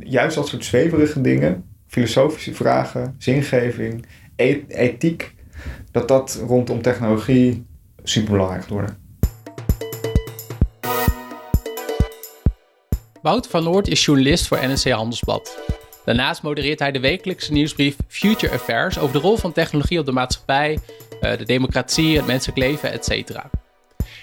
[0.00, 5.34] juist dat soort zweverige dingen, filosofische vragen, zingeving, e- ethiek,
[5.90, 7.66] dat dat rondom technologie
[8.02, 8.92] super belangrijk wordt.
[13.22, 15.58] Wouter van Noord is journalist voor NRC Handelsblad.
[16.04, 20.12] Daarnaast modereert hij de wekelijkse nieuwsbrief Future Affairs over de rol van technologie op de
[20.12, 20.78] maatschappij,
[21.20, 23.30] eh, de democratie, het menselijk leven, etc.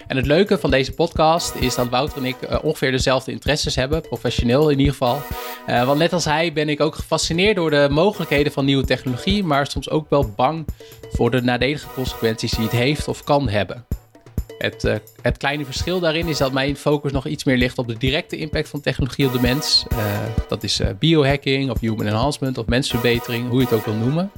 [0.07, 3.75] En het leuke van deze podcast is dat Wouter en ik eh, ongeveer dezelfde interesses
[3.75, 5.21] hebben, professioneel in ieder geval.
[5.69, 9.43] Uh, want net als hij ben ik ook gefascineerd door de mogelijkheden van nieuwe technologie,
[9.43, 10.65] maar soms ook wel bang
[11.11, 13.85] voor de nadelige consequenties die het heeft of kan hebben.
[14.57, 17.87] Het, uh, het, kleine verschil daarin is dat mijn focus nog iets meer ligt op
[17.87, 19.85] de directe impact van technologie op de mens.
[20.47, 24.31] Dat is biohacking of human enhancement of mensverbetering, hoe je het ook wil noemen.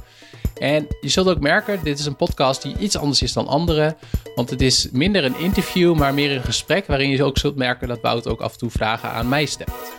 [0.58, 3.96] En je zult ook merken, dit is een podcast die iets anders is dan andere.
[4.34, 7.88] Want het is minder een interview, maar meer een gesprek waarin je ook zult merken
[7.88, 9.92] dat Wout ook af en toe vragen aan mij stelt.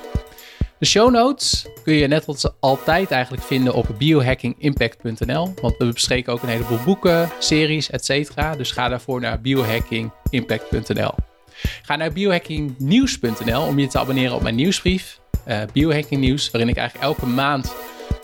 [0.80, 5.54] De show notes kun je net als altijd eigenlijk vinden op biohackingimpact.nl.
[5.62, 8.32] Want we bespreken ook een heleboel boeken, series, etc.
[8.58, 11.12] Dus ga daarvoor naar biohackingimpact.nl.
[11.82, 15.20] Ga naar biohackingnieuws.nl om je te abonneren op mijn nieuwsbrief.
[15.48, 17.76] Uh, Biohacking Nieuws, waarin ik eigenlijk elke maand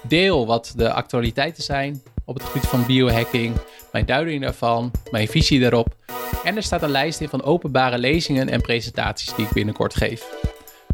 [0.08, 3.56] deel wat de actualiteiten zijn op het gebied van biohacking,
[3.92, 5.96] mijn duiding daarvan, mijn visie daarop.
[6.44, 10.24] En er staat een lijst in van openbare lezingen en presentaties die ik binnenkort geef.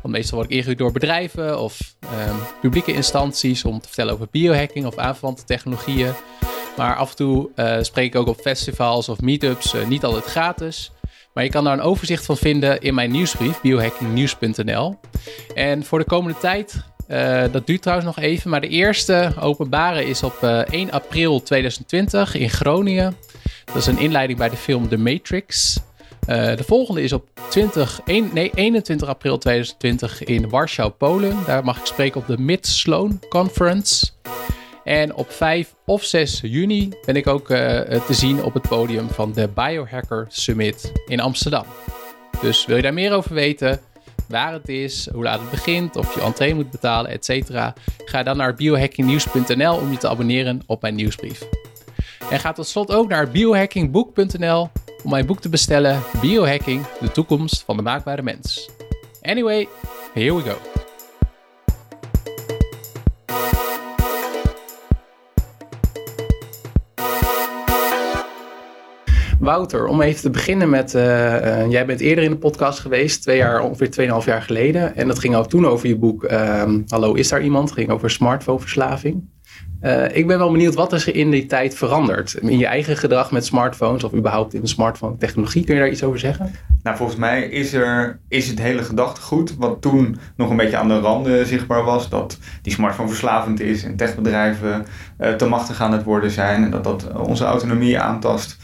[0.01, 4.27] Want meestal word ik ingehuurd door bedrijven of um, publieke instanties om te vertellen over
[4.31, 6.13] biohacking of aanverwante technologieën.
[6.77, 10.25] Maar af en toe uh, spreek ik ook op festivals of meetups, uh, niet altijd
[10.25, 10.91] gratis.
[11.33, 14.99] Maar je kan daar een overzicht van vinden in mijn nieuwsbrief, biohackingnieuws.nl.
[15.53, 20.05] En voor de komende tijd, uh, dat duurt trouwens nog even, maar de eerste openbare
[20.05, 23.15] is op 1 april 2020 in Groningen.
[23.65, 25.79] Dat is een inleiding bij de film The Matrix.
[26.27, 31.37] Uh, de volgende is op 20, 1, nee, 21 april 2020 in Warschau, Polen.
[31.45, 34.09] Daar mag ik spreken op de Mid-Sloan Conference.
[34.83, 39.33] En op 5 of 6 juni ben ik ook te zien op het podium van
[39.33, 41.65] de Biohacker Summit in Amsterdam.
[42.41, 43.79] Dus wil je daar meer over weten,
[44.31, 47.49] waar het is, hoe laat het begint, of je entree moet betalen, etc.
[48.05, 51.43] Ga dan naar biohackingnieuws.nl om je te abonneren op mijn nieuwsbrief.
[52.29, 54.69] En ga tot slot ook naar biohackingboek.nl
[55.03, 58.69] om mijn boek te bestellen: Biohacking, de toekomst van de maakbare mens.
[59.21, 59.67] Anyway,
[60.13, 60.80] here we go.
[69.51, 70.93] Wouter, om even te beginnen met.
[70.93, 74.95] Uh, uh, jij bent eerder in de podcast geweest, twee jaar, ongeveer 2,5 jaar geleden.
[74.95, 77.69] En dat ging ook toen over je boek uh, Hallo, is daar iemand?
[77.69, 79.29] Het ging over smartphoneverslaving.
[79.81, 82.33] Uh, ik ben wel benieuwd, wat is er in die tijd veranderd?
[82.33, 85.63] In je eigen gedrag met smartphones of überhaupt in de smartphone technologie?
[85.63, 86.51] Kun je daar iets over zeggen?
[86.83, 90.87] Nou, volgens mij is, er, is het hele gedachtegoed, wat toen nog een beetje aan
[90.87, 94.85] de randen zichtbaar was, dat die smartphone verslavend is en techbedrijven
[95.37, 98.57] te machtig aan het worden zijn en dat dat onze autonomie aantast.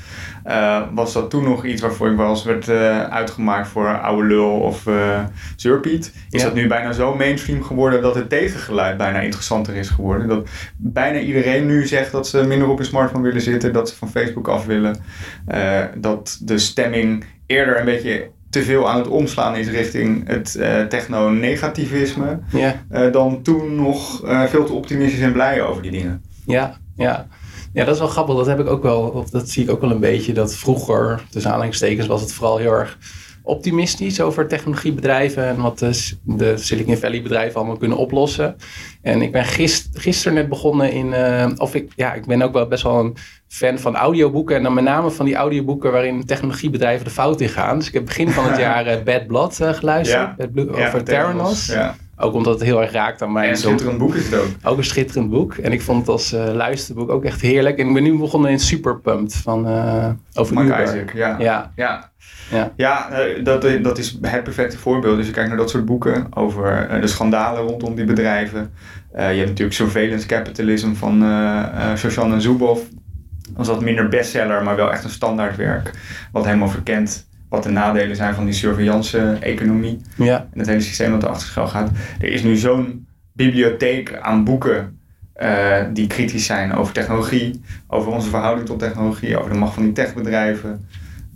[0.47, 4.27] Uh, was dat toen nog iets waarvoor ik wel eens werd uh, uitgemaakt voor oude
[4.27, 5.19] lul of uh,
[5.55, 6.13] zeurpiet.
[6.29, 6.47] Is ja.
[6.47, 10.27] dat nu bijna zo mainstream geworden dat het tegengeluid bijna interessanter is geworden.
[10.27, 13.95] Dat bijna iedereen nu zegt dat ze minder op hun smartphone willen zitten, dat ze
[13.95, 14.97] van Facebook af willen.
[15.97, 20.81] dat de stemming eerder een beetje te veel aan het omslaan is richting het uh,
[20.81, 22.39] techno-negativisme.
[22.51, 22.75] Ja.
[22.91, 26.23] Uh, dan toen nog uh, veel te optimistisch en blij over die dingen.
[26.45, 27.27] Ja, ja.
[27.77, 28.35] Ja, dat is wel grappig.
[28.35, 30.33] Dat heb ik ook wel, of dat zie ik ook wel een beetje.
[30.33, 32.97] Dat vroeger, tussen aanhalingstekens, was het vooral heel erg
[33.43, 38.55] optimistisch over technologiebedrijven en wat de, de Silicon Valley bedrijven allemaal kunnen oplossen.
[39.01, 42.53] En ik ben gist, gisteren net begonnen in, uh, of ik, ja, ik ben ook
[42.53, 43.15] wel best wel een
[43.47, 47.49] fan van audioboeken en dan met name van die audioboeken waarin technologiebedrijven de fout in
[47.49, 47.77] gaan.
[47.77, 50.35] Dus ik heb begin van het jaar uh, Bad Blood uh, geluisterd, ja.
[50.37, 51.65] Bad Blood, ja, over Theranos.
[51.65, 51.95] Ja.
[52.19, 53.43] Ook omdat het heel erg raakt aan mij.
[53.43, 54.47] En een schitterend boek is het ook.
[54.63, 55.53] Ook een schitterend boek.
[55.53, 57.77] En ik vond het als uh, luisterboek ook echt heerlijk.
[57.77, 60.83] En ik ben nu begonnen in Superpumped van uh, over Mark Uber.
[60.83, 61.35] Isaac, ja.
[61.39, 61.71] Ja.
[61.75, 62.11] ja.
[62.51, 65.17] Ja, ja uh, dat, dat is het perfecte voorbeeld.
[65.17, 68.73] Dus je kijkt naar dat soort boeken over de schandalen rondom die bedrijven.
[69.11, 71.25] je hebt natuurlijk Surveillance Capitalism van
[71.97, 72.81] Shoshan en Zuboff.
[73.51, 75.91] Dat is wat minder bestseller, maar wel echt een standaardwerk.
[76.31, 80.01] Wat helemaal verkent wat de nadelen zijn van die surveillance-economie.
[80.15, 80.47] Ja.
[80.53, 81.91] En het hele systeem dat erachter schuil gaat.
[82.19, 84.99] Er is nu zo'n bibliotheek aan boeken
[85.41, 89.83] uh, die kritisch zijn over technologie, over onze verhouding tot technologie, over de macht van
[89.83, 90.87] die techbedrijven.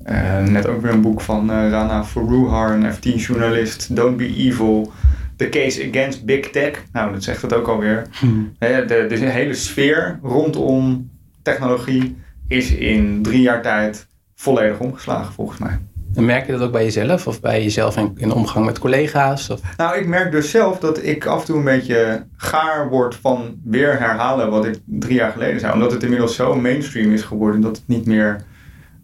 [0.06, 4.92] Uh, net ook weer een boek van uh, Rana Foroohar, een F10-journalist, Don't Be Evil.
[5.36, 6.84] The Case Against Big Tech.
[6.92, 8.08] Nou, dat zegt het ook alweer.
[8.20, 8.54] Hmm.
[8.60, 11.10] De, de, de hele sfeer rondom
[11.42, 12.18] technologie
[12.48, 15.80] is in drie jaar tijd volledig omgeslagen, volgens mij.
[16.16, 19.50] En merk je dat ook bij jezelf of bij jezelf in, in omgang met collega's?
[19.50, 19.62] Of?
[19.78, 23.60] Nou, ik merk dus zelf dat ik af en toe een beetje gaar word van
[23.64, 25.74] weer herhalen wat ik drie jaar geleden zei.
[25.74, 28.44] Omdat het inmiddels zo mainstream is geworden dat het niet meer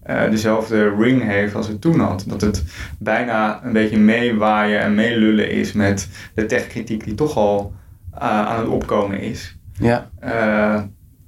[0.10, 2.24] uh, dezelfde ring heeft als het toen had.
[2.28, 2.64] Dat het
[3.00, 7.74] bijna een beetje meewaaien en meelullen is met de techkritiek die toch al
[8.14, 9.58] uh, aan het opkomen is.
[9.80, 10.10] Ja.
[10.24, 10.74] Uh,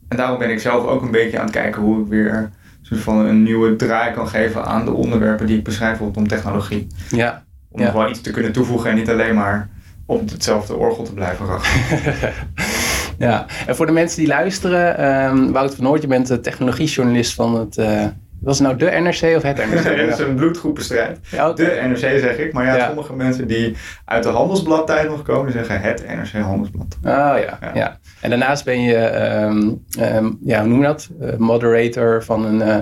[0.07, 2.49] en daarom ben ik zelf ook een beetje aan het kijken hoe ik weer
[2.89, 6.88] soort van een nieuwe draai kan geven aan de onderwerpen die ik beschrijf rondom technologie.
[7.09, 7.44] Ja.
[7.69, 9.69] Om nog wel iets te kunnen toevoegen en niet alleen maar
[10.06, 12.33] op hetzelfde orgel te blijven rachen.
[13.27, 17.33] ja, en voor de mensen die luisteren, um, Wout van Noort, je bent de technologiejournalist
[17.33, 18.06] van het uh,
[18.41, 19.83] was het nou de NRC of het NRC?
[19.83, 21.19] het is een bloedgroepenstrijd.
[21.31, 22.53] Ja, De NRC zeg ik.
[22.53, 23.75] Maar ja, sommige mensen die
[24.06, 26.97] uit de handelsbladtijd nog komen, zeggen het NRC Handelsblad.
[27.03, 27.97] Oh ja, ja.
[28.21, 28.97] En daarnaast ben je,
[29.44, 31.09] um, um, ja, hoe noem je dat?
[31.21, 32.77] Uh, moderator van een, uh,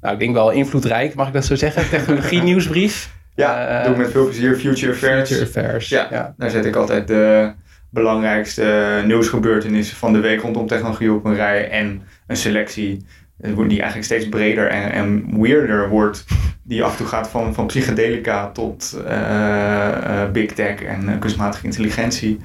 [0.00, 1.88] nou ik denk wel invloedrijk, mag ik dat zo zeggen?
[1.88, 3.10] Technologie nieuwsbrief.
[3.34, 4.56] Ja, uh, doe ik met veel plezier.
[4.56, 5.28] Future Affairs.
[5.28, 5.88] Future Affairs.
[5.88, 7.52] Ja, daar zet ik altijd de
[7.90, 13.06] belangrijkste nieuwsgebeurtenissen van de week rondom technologie op een rij en een selectie
[13.42, 16.24] die eigenlijk steeds breder en, en weirder wordt.
[16.64, 21.18] Die af en toe gaat van, van psychedelica tot uh, uh, big tech en uh,
[21.18, 22.40] kunstmatige intelligentie.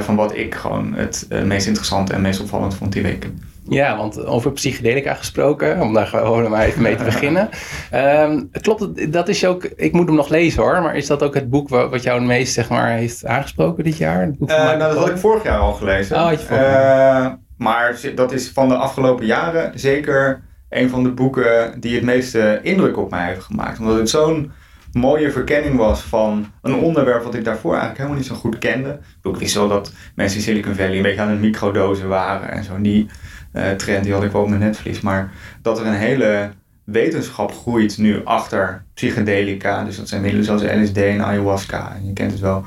[0.00, 3.28] van wat ik gewoon het meest interessant en meest opvallend vond die week.
[3.68, 7.48] Ja, want over psychedelica gesproken, om daar gewoon maar even mee te beginnen.
[7.94, 11.34] Um, klopt, dat is ook, ik moet hem nog lezen hoor, maar is dat ook
[11.34, 14.20] het boek wat, jou het meest zeg maar, heeft aangesproken dit jaar?
[14.20, 16.16] Het boek van nou, dat had ik vorig jaar al gelezen.
[16.16, 17.38] Oh, had je vorig jaar.
[17.56, 22.60] Maar dat is van de afgelopen jaren zeker een van de boeken die het meeste
[22.62, 23.78] indruk op mij heeft gemaakt.
[23.78, 24.52] Omdat het zo'n
[24.92, 28.98] mooie verkenning was van een onderwerp wat ik daarvoor eigenlijk helemaal niet zo goed kende.
[29.22, 32.64] Ik wist wel dat mensen in Silicon Valley een beetje aan het microdosen waren en
[32.64, 32.80] zo.
[32.80, 33.06] Die
[33.52, 35.00] uh, trend die had ik wel op mijn netvlies.
[35.00, 35.32] Maar
[35.62, 36.50] dat er een hele
[36.84, 39.84] wetenschap groeit nu achter psychedelica.
[39.84, 41.94] Dus dat zijn middelen zoals LSD en ayahuasca.
[41.94, 42.64] En je kent het wel.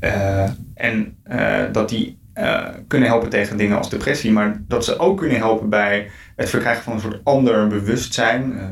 [0.00, 4.98] Uh, en uh, dat die uh, kunnen helpen tegen dingen als depressie, maar dat ze
[4.98, 8.52] ook kunnen helpen bij het verkrijgen van een soort ander bewustzijn.
[8.52, 8.64] Uh,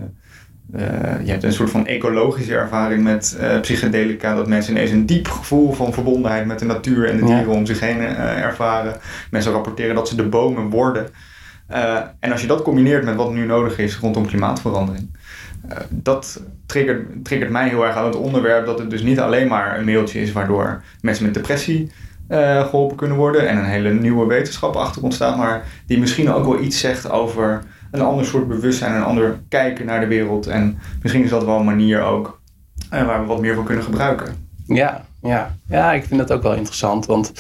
[0.80, 5.28] uh, je hebt een soort van ecologische ervaring met psychedelica, dat mensen ineens een diep
[5.28, 8.96] gevoel van verbondenheid met de natuur en de dieren om zich heen ervaren.
[9.30, 11.08] Mensen rapporteren dat ze de bomen worden.
[12.20, 15.16] en als je dat combineert met wat nu nodig is rondom klimaatverandering,
[15.88, 19.78] dat triggert, triggert mij heel erg aan het onderwerp dat het dus niet alleen maar
[19.78, 21.90] een mailtje is waardoor mensen met depressie
[22.28, 26.44] uh, geholpen kunnen worden en een hele nieuwe wetenschap achter ontstaat, maar die misschien ook
[26.44, 30.46] wel iets zegt over een ander soort bewustzijn, een ander kijken naar de wereld.
[30.46, 32.40] En misschien is dat wel een manier ook
[32.94, 34.48] uh, waar we wat meer van kunnen gebruiken.
[34.66, 35.56] Ja, ja.
[35.68, 37.32] ja ik vind dat ook wel interessant, want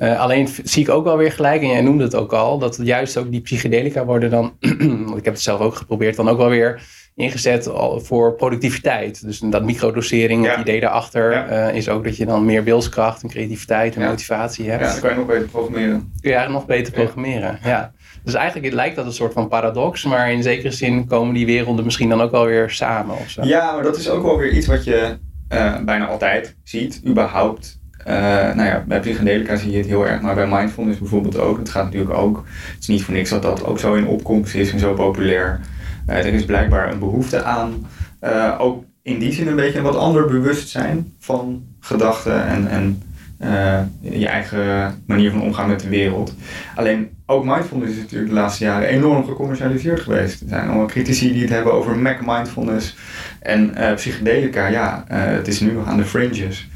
[0.00, 2.78] uh, alleen zie ik ook wel weer gelijk, en jij noemde het ook al, dat
[2.82, 4.52] juist ook die psychedelica worden dan,
[5.06, 6.82] want ik heb het zelf ook geprobeerd, dan ook wel weer
[7.14, 9.24] ingezet voor productiviteit.
[9.24, 13.28] Dus dat microdosering, het idee daarachter uh, is ook dat je dan meer wilskracht en
[13.28, 14.84] creativiteit en motivatie hebt.
[14.84, 16.12] Ja, dan kan je nog beter programmeren.
[16.20, 17.92] Kun je nog beter programmeren, ja.
[18.24, 21.84] Dus eigenlijk lijkt dat een soort van paradox, maar in zekere zin komen die werelden
[21.84, 23.44] misschien dan ook wel weer samen of zo.
[23.44, 25.18] Ja, maar dat is ook wel weer iets wat je
[25.52, 27.80] uh, bijna altijd ziet, überhaupt.
[28.06, 28.14] Uh,
[28.54, 31.58] nou ja, bij psychedelica zie je het heel erg, maar bij mindfulness bijvoorbeeld ook.
[31.58, 34.54] Het gaat natuurlijk ook, het is niet voor niks dat dat ook zo in opkomst
[34.54, 35.60] is en zo populair.
[36.08, 37.86] Uh, er is blijkbaar een behoefte aan,
[38.24, 43.02] uh, ook in die zin een beetje een wat ander bewustzijn van gedachten en, en
[43.42, 46.34] uh, je eigen manier van omgaan met de wereld.
[46.74, 50.40] Alleen ook mindfulness is natuurlijk de laatste jaren enorm gecommercialiseerd geweest.
[50.40, 52.96] Er zijn allemaal critici die het hebben over Mac mindfulness
[53.40, 54.66] en psychedelica.
[54.66, 56.68] Ja, het is nu nog aan de fringes.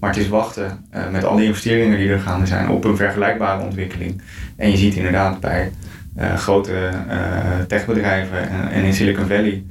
[0.00, 3.62] Maar het is wachten met al die investeringen die er gaande zijn op een vergelijkbare
[3.62, 4.22] ontwikkeling.
[4.56, 5.72] En je ziet inderdaad bij
[6.16, 9.64] grote uh, techbedrijven en, in Silicon Valley.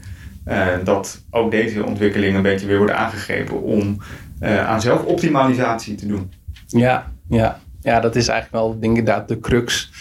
[0.47, 4.01] Uh, dat ook deze ontwikkelingen een beetje weer worden aangegrepen om
[4.41, 6.31] aan zelfoptimalisatie te doen.
[6.67, 7.59] Ja, ja.
[7.81, 9.91] ja, dat is eigenlijk wel inderdaad de crux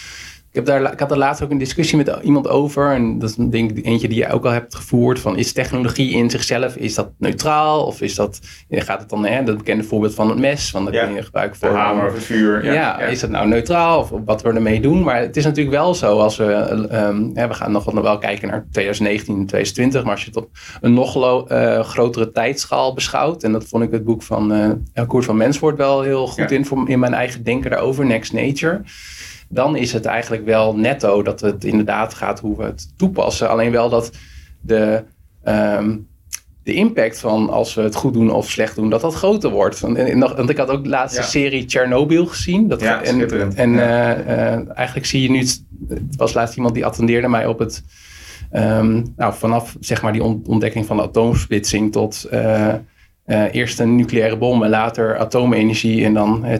[0.55, 2.91] heb daar, ik had er laatst ook een discussie met iemand over.
[2.91, 5.19] En dat is een ding, eentje die je ook al hebt gevoerd.
[5.19, 7.85] Van is technologie in zichzelf, is dat neutraal?
[7.85, 10.71] Of is dat, gaat het dan, hè, dat bekende voorbeeld van het mes.
[10.71, 11.05] Van dat ja.
[11.05, 11.69] kun je gebruiken voor...
[11.69, 12.65] De hamer of het vuur.
[12.65, 13.99] Ja, ja, is dat nou neutraal?
[13.99, 15.03] Of wat we ermee doen?
[15.03, 16.45] Maar het is natuurlijk wel zo als we...
[16.91, 20.03] Um, we gaan nog wel kijken naar 2019 en 2020.
[20.03, 20.49] Maar als je het op
[20.81, 21.15] een nog
[21.51, 23.43] uh, grotere tijdschaal beschouwt.
[23.43, 26.65] En dat vond ik het boek van uh, Koers van Menswoord wel heel goed in,
[26.65, 28.05] voor, in mijn eigen denken daarover.
[28.05, 28.81] Next Nature
[29.53, 33.49] dan is het eigenlijk wel netto dat het inderdaad gaat hoe we het toepassen.
[33.49, 34.11] Alleen wel dat
[34.61, 35.03] de,
[35.45, 36.07] um,
[36.63, 39.79] de impact van als we het goed doen of slecht doen, dat dat groter wordt.
[39.79, 42.67] Want ik had ook de laatste serie Chernobyl gezien.
[42.67, 45.39] Dat, ja, en, en uh, uh, eigenlijk zie je nu,
[45.87, 47.83] het was laatst iemand die attendeerde mij op het
[48.53, 52.73] Ehm, nou, vanaf zeg maar die ontdekking van de atoomsplitsing tot uh,
[53.25, 56.53] eerst een nucleaire bom en later atoomenergie en dan uh,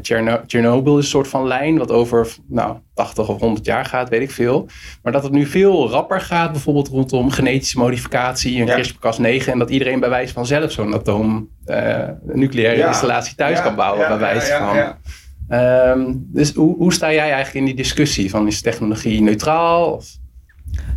[0.48, 4.22] Chernobyl is een soort van lijn wat over nou, 80 of 100 jaar gaat, weet
[4.22, 4.68] ik veel.
[5.02, 8.78] Maar dat het nu veel rapper gaat, bijvoorbeeld rondom genetische modificatie en ja.
[8.78, 11.50] CRISPR-Cas9 en dat iedereen bij wijze van zelf zo'n atoom
[12.24, 14.96] nucleaire installatie thuis kan bouwen bij wijze van.
[15.50, 19.92] Um, dus hoe, hoe sta jij eigenlijk in die discussie van is technologie neutraal?
[19.92, 20.06] Of?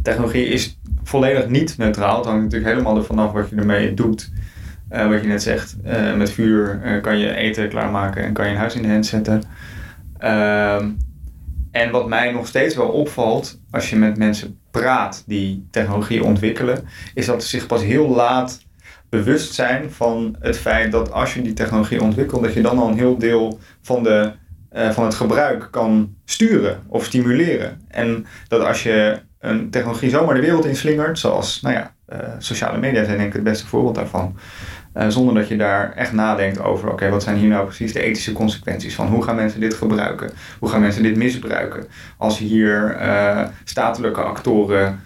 [0.02, 2.16] Technologie is volledig niet neutraal.
[2.16, 4.30] Het hangt natuurlijk helemaal ervan af wat je ermee doet.
[4.90, 8.44] Uh, wat je net zegt, uh, met vuur uh, kan je eten klaarmaken en kan
[8.46, 9.42] je een huis in de hand zetten.
[10.18, 10.90] Ehm,
[11.70, 16.88] en wat mij nog steeds wel opvalt als je met mensen praat die technologie ontwikkelen,
[17.14, 18.64] is dat ze zich pas heel laat
[19.08, 22.88] bewust zijn van het feit dat als je die technologie ontwikkelt, dat je dan al
[22.88, 24.32] een heel deel van, de,
[24.70, 27.80] van het gebruik kan sturen of stimuleren.
[27.88, 31.94] En dat als je een technologie zomaar de wereld inslingert, zoals nou ja,
[32.38, 34.36] sociale media zijn denk ik het beste voorbeeld daarvan.
[34.96, 38.00] Uh, zonder dat je daar echt nadenkt over, oké, wat zijn hier nou precies de
[38.00, 39.06] ethische consequenties van?
[39.06, 40.30] Hoe gaan mensen dit gebruiken?
[40.58, 41.84] Hoe gaan mensen dit misbruiken?
[42.16, 45.00] Als hier uh, statelijke actoren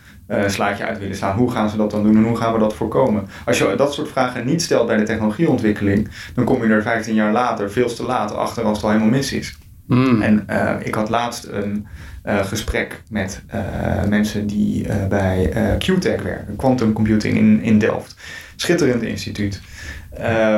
[0.47, 2.75] slaatje uit willen slaan, hoe gaan ze dat dan doen en hoe gaan we dat
[2.75, 3.29] voorkomen?
[3.45, 7.15] Als je dat soort vragen niet stelt bij de technologieontwikkeling, dan kom je er 15
[7.15, 9.59] jaar later, veel te laat, achter als het al helemaal mis is.
[9.87, 10.23] Mm.
[10.23, 10.47] En
[10.83, 11.87] ik had laatst een
[12.25, 18.17] uh, gesprek met uh, mensen die uh, bij QTech werken, quantum computing in, in Delft.
[18.57, 19.61] Schitterend instituut,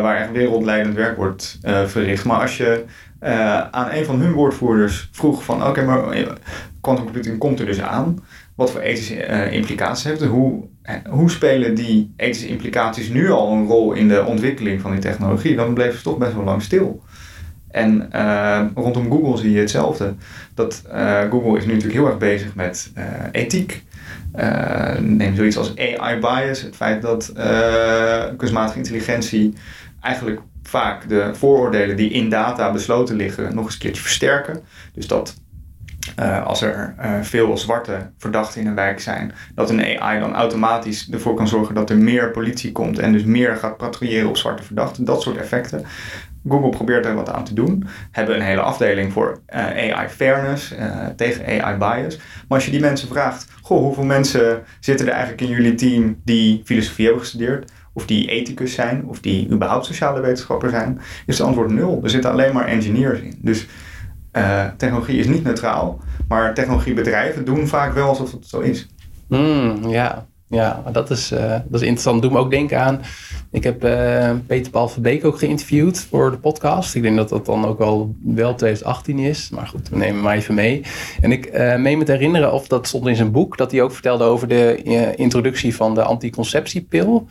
[0.03, 2.25] waar echt wereldleidend werk wordt verricht.
[2.25, 2.85] Maar als je
[3.71, 6.17] aan een van hun woordvoerders vroeg van oké, okay, maar
[6.81, 8.25] quantum computing komt er dus aan.
[8.55, 10.29] Wat voor ethische implicaties heeft het?
[10.29, 10.65] Hoe,
[11.09, 15.57] hoe spelen die ethische implicaties nu al een rol in de ontwikkeling van die technologie?
[15.57, 17.03] Dan bleef ze toch best wel lang stil.
[17.71, 18.09] En
[18.75, 20.15] rondom Google zie je hetzelfde.
[20.55, 20.83] Dat
[21.31, 22.93] Google is nu natuurlijk heel erg bezig met
[23.33, 23.85] ethiek.
[25.01, 27.33] Neem zoiets als AI bias, het feit dat
[28.37, 29.55] kunstmatige intelligentie
[30.01, 34.61] eigenlijk vaak de vooroordelen die in data besloten liggen nog eens een keertje versterken.
[34.95, 35.41] Dus dat
[36.45, 41.35] als er veel zwarte verdachten in een wijk zijn, dat een AI dan automatisch ervoor
[41.35, 45.05] kan zorgen dat er meer politie komt en dus meer gaat patrouilleren op zwarte verdachten.
[45.05, 45.85] Dat soort effecten.
[46.49, 47.87] Google probeert er wat aan te doen.
[48.11, 52.17] Hebben een hele afdeling voor eh, AI fairness, uh, tegen AI bias.
[52.17, 56.21] Maar als je die mensen vraagt, goh, hoeveel mensen zitten er eigenlijk in jullie team
[56.25, 57.71] die filosofie hebben gestudeerd?
[57.93, 62.01] Of die ethicus zijn, of die überhaupt sociale wetenschapper zijn, is het antwoord nul.
[62.03, 63.39] Er zitten alleen maar engineers in.
[63.39, 63.67] Dus
[64.33, 68.89] uh, technologie is niet neutraal, maar technologiebedrijven doen vaak wel alsof het zo is.
[69.29, 72.23] Mm, ja, ja, dat is, uh, dat is interessant.
[72.23, 73.01] Doe me ook denken aan.
[73.51, 76.95] Ik heb uh, Peter Paul Verbeek ook geïnterviewd voor de podcast.
[76.95, 79.51] Ik denk dat dat dan ook al wel 2018 is.
[79.51, 80.83] Maar goed, we nemen maar even mee.
[81.21, 83.83] En ik uh, meen me te herinneren, of dat stond in zijn boek, dat hij
[83.83, 84.83] ook vertelde over de
[85.17, 87.29] introductie van de anticonceptiepil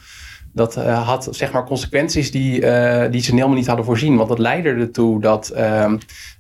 [0.53, 4.15] dat uh, had zeg maar consequenties die, uh, die ze helemaal niet hadden voorzien.
[4.15, 5.93] Want dat leidde ertoe dat uh,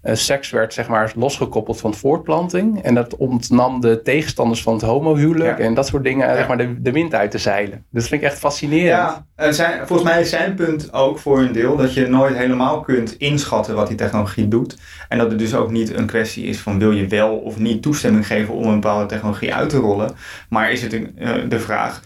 [0.03, 2.83] seks werd zeg maar losgekoppeld van voortplanting.
[2.83, 6.81] En dat ontnam de tegenstanders van het homohuwelijk en dat soort dingen zeg maar de,
[6.81, 7.85] de wind uit te zeilen.
[7.91, 9.23] Dus dat vind ik echt fascinerend.
[9.35, 12.81] Ja, zijn, volgens mij is zijn punt ook voor een deel dat je nooit helemaal
[12.81, 14.77] kunt inschatten wat die technologie doet.
[15.09, 17.81] En dat het dus ook niet een kwestie is van wil je wel of niet
[17.81, 20.11] toestemming geven om een bepaalde technologie uit te rollen.
[20.49, 21.15] Maar is het een,
[21.49, 22.01] de vraag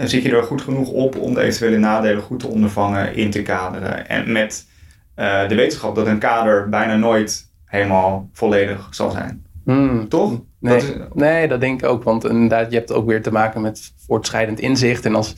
[0.00, 3.30] en zit je er goed genoeg op om de eventuele nadelen goed te ondervangen, in
[3.30, 4.08] te kaderen.
[4.08, 4.66] En met
[5.16, 9.46] uh, de wetenschap dat een kader bijna nooit helemaal volledig zal zijn.
[9.64, 10.08] Hmm.
[10.08, 10.40] Toch?
[10.58, 10.94] Nee dat, is...
[11.14, 12.02] nee, dat denk ik ook.
[12.02, 15.04] Want inderdaad, je hebt ook weer te maken met voortschrijdend inzicht.
[15.04, 15.34] En als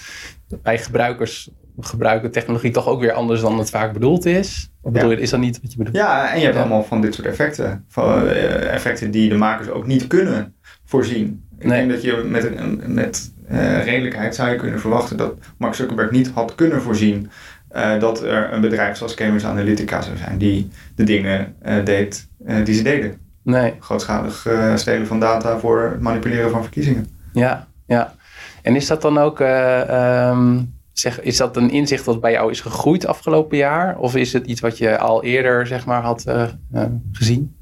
[0.63, 1.51] wij gebruikers
[1.81, 4.71] gebruiken technologie toch ook weer anders dan het vaak bedoeld is.
[4.81, 5.97] Of bedoel je, is dat niet wat je bedoelt?
[5.97, 7.85] Ja, en je hebt allemaal van dit soort effecten.
[7.89, 10.55] Van, uh, effecten die de makers ook niet kunnen
[10.85, 11.45] voorzien.
[11.59, 16.11] Ik denk dat je met, met uh, redelijkheid zou je kunnen verwachten dat Mark Zuckerberg
[16.11, 17.31] niet had kunnen voorzien
[17.73, 22.29] uh, dat er een bedrijf zoals Cambridge Analytica zou zijn die de dingen uh, deed
[22.65, 23.19] die ze deden.
[23.43, 23.75] Nee.
[23.79, 27.07] Grootschalig stelen van data voor het manipuleren van verkiezingen.
[27.33, 28.15] Ja, ja.
[28.63, 32.61] En is dat dan ook, um, zeg, is dat een inzicht dat bij jou is
[32.61, 33.99] gegroeid afgelopen jaar?
[33.99, 36.25] Of is het iets wat je al eerder zeg maar had
[37.13, 37.57] gezien?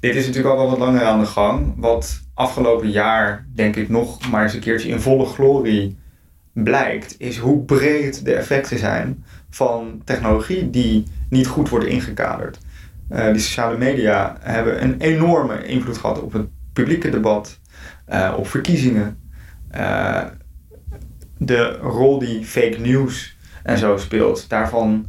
[0.00, 1.74] Dit is natuurlijk al wel wat langer aan de gang.
[1.76, 5.98] Wat afgelopen jaar, denk ik, nog maar eens een keertje in volle glorie
[6.52, 12.58] blijkt, is hoe breed de effecten zijn van technologie die niet goed worden ingekaderd.
[13.10, 17.58] Uh, die sociale media hebben een enorme invloed gehad op het publieke debat,
[18.12, 19.18] uh, op verkiezingen.
[19.76, 20.24] Uh,
[21.38, 25.06] de rol die fake news en zo speelt, daarvan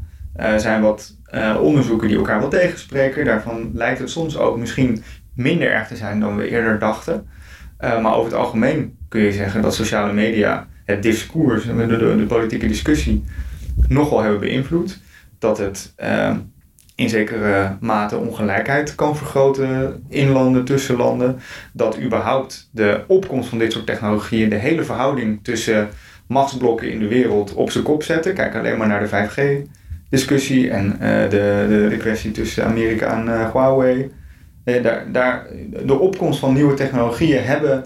[0.57, 1.17] zijn wat
[1.61, 3.25] onderzoeken die elkaar wel tegenspreken.
[3.25, 5.03] Daarvan lijkt het soms ook misschien
[5.35, 7.27] minder erg te zijn dan we eerder dachten.
[7.81, 11.97] Uh, maar over het algemeen kun je zeggen dat sociale media het discours, de, de,
[11.97, 13.23] de politieke discussie,
[13.87, 14.99] nogal hebben beïnvloed.
[15.39, 16.35] Dat het uh,
[16.95, 21.39] in zekere mate ongelijkheid kan vergroten in landen, tussen landen.
[21.73, 25.89] Dat überhaupt de opkomst van dit soort technologieën de hele verhouding tussen
[26.27, 28.33] machtsblokken in de wereld op zijn kop zetten.
[28.33, 29.07] Kijk alleen maar naar de
[30.11, 34.11] 5G-discussie en uh, de, de, kwestie tussen Amerika en uh, Huawei.
[34.65, 35.47] Uh, daar, daar,
[35.85, 37.85] de opkomst van nieuwe technologieën hebben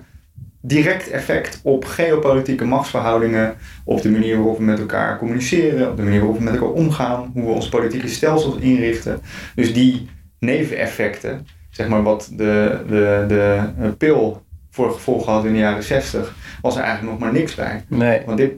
[0.61, 6.03] direct effect op geopolitieke machtsverhoudingen, op de manier waarop we met elkaar communiceren, op de
[6.03, 9.19] manier waarop we met elkaar omgaan, hoe we onze politieke stelsels inrichten.
[9.55, 15.59] Dus die neveneffecten, zeg maar wat de, de, de pil voor gevolg had in de
[15.59, 17.85] jaren 60, was er eigenlijk nog maar niks bij.
[17.87, 18.21] Nee.
[18.25, 18.51] Want dit,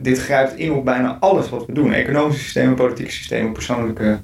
[0.00, 1.92] dit grijpt in op bijna alles wat we doen.
[1.92, 4.18] Economische systemen, politieke systemen, persoonlijke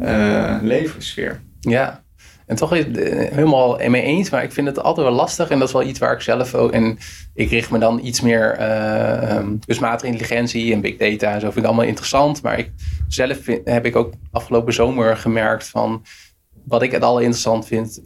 [0.00, 1.40] uh, levenssfeer.
[1.60, 2.02] Ja,
[2.46, 2.96] en toch het
[3.34, 5.50] helemaal mee eens, maar ik vind het altijd wel lastig.
[5.50, 6.72] En dat is wel iets waar ik zelf ook.
[6.72, 6.98] En
[7.34, 8.58] ik richt me dan iets meer.
[8.60, 12.42] Uh, kunstmatige intelligentie en big data en zo vind ik allemaal interessant.
[12.42, 12.70] Maar ik
[13.08, 16.02] zelf heb ik ook afgelopen zomer gemerkt van.
[16.64, 18.00] Wat ik het allerinteressant vind,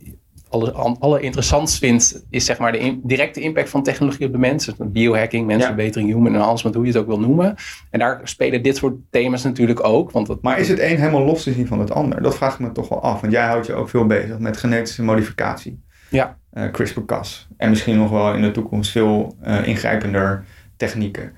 [0.53, 4.75] alle, allerinteressantst vind, is zeg maar de directe impact van technologie op de mensen.
[4.79, 6.15] Biohacking, mensenverbetering, ja.
[6.15, 7.55] human en alles wat hoe je het ook wil noemen.
[7.91, 10.11] En daar spelen dit soort thema's natuurlijk ook.
[10.11, 12.23] Want dat, maar is het een helemaal los te zien van het ander?
[12.23, 13.21] Dat vraag ik me toch wel af.
[13.21, 15.81] Want jij houdt je ook veel bezig met genetische modificatie.
[16.09, 16.37] Ja.
[16.55, 17.49] Uh, CRISPR-Cas.
[17.57, 20.45] En misschien nog wel in de toekomst veel uh, ingrijpender
[20.77, 21.33] technieken.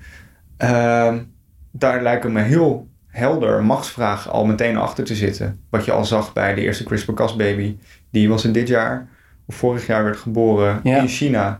[0.63, 1.15] Uh,
[1.71, 5.59] daar lijken me heel helder machtsvragen al meteen achter te zitten.
[5.69, 7.77] Wat je al zag bij de eerste CRISPR-Cas baby.
[8.15, 9.07] Die was in dit jaar,
[9.47, 10.97] of vorig jaar werd geboren ja.
[10.97, 11.59] in China.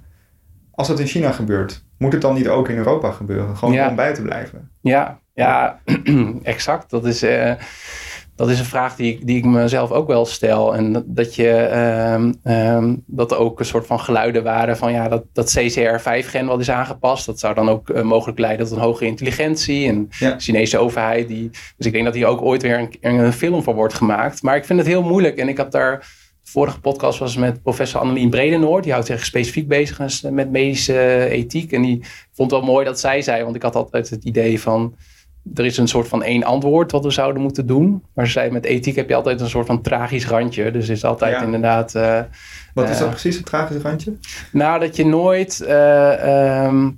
[0.71, 3.57] Als dat in China gebeurt, moet het dan niet ook in Europa gebeuren?
[3.57, 3.89] Gewoon Ja.
[3.89, 4.69] om bij te blijven.
[4.81, 5.79] Ja, ja
[6.43, 6.89] exact.
[6.89, 7.51] Dat is, eh,
[8.35, 10.75] dat is een vraag die, ik- die ik mezelf ook wel stel.
[10.75, 14.91] En dat, dat je ehm, ehm, dat er ook een soort van geluiden waren van
[14.91, 17.25] ja, dat, dat CCR5-gen wat is aangepast.
[17.25, 19.87] Dat zou dan ook eh, mogelijk leiden tot een hogere intelligentie.
[19.87, 20.31] En Ja.
[20.31, 21.27] de Chinese overheid.
[21.27, 24.41] Die, dus ik denk dat hier ook ooit weer een, een film van wordt gemaakt.
[24.43, 25.37] Maar ik vind het heel moeilijk.
[25.37, 26.23] En ik heb daar.
[26.47, 28.83] Vorige podcast was met professor Annelien Bredenoord.
[28.83, 31.71] Die houdt zich specifiek bezig met medische ethiek.
[31.71, 33.43] En die vond het wel mooi dat zij zei.
[33.43, 34.95] Want ik had altijd het idee van
[35.55, 38.03] er is een soort van één antwoord wat we zouden moeten doen.
[38.13, 40.71] Maar ze zei, met ethiek heb je altijd een soort van tragisch randje.
[40.71, 41.41] Dus het is altijd Ja.
[41.43, 41.95] inderdaad...
[41.95, 42.19] eh,
[42.73, 42.99] Wat is Eh.
[43.01, 44.13] dat precies, het tragische randje?
[44.51, 45.61] nou, dat je nooit...
[45.61, 46.89] eh, ehm,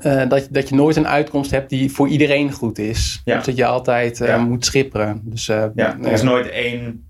[0.00, 3.22] eh, dat, dat je nooit een uitkomst hebt die voor iedereen goed is.
[3.24, 3.36] Ja.
[3.36, 4.38] Dus dat je altijd eh, Ja.
[4.38, 5.20] moet schipperen.
[5.24, 7.06] Dus, eh, Ja, er is nooit één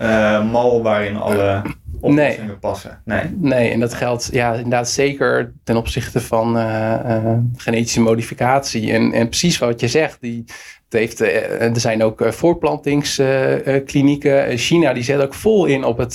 [0.00, 1.62] eh, mal waarin alle
[2.00, 3.02] oplossingen passen.
[3.04, 3.22] Nee.
[3.36, 8.92] Nee, en dat geldt ja, inderdaad zeker ten opzichte van eh, eh, genetische modificatie.
[8.92, 10.44] En, en precies wat je zegt, die,
[10.88, 14.58] het heeft, er zijn ook voortplantingsklinieken.
[14.58, 16.12] China die zet ook vol in op het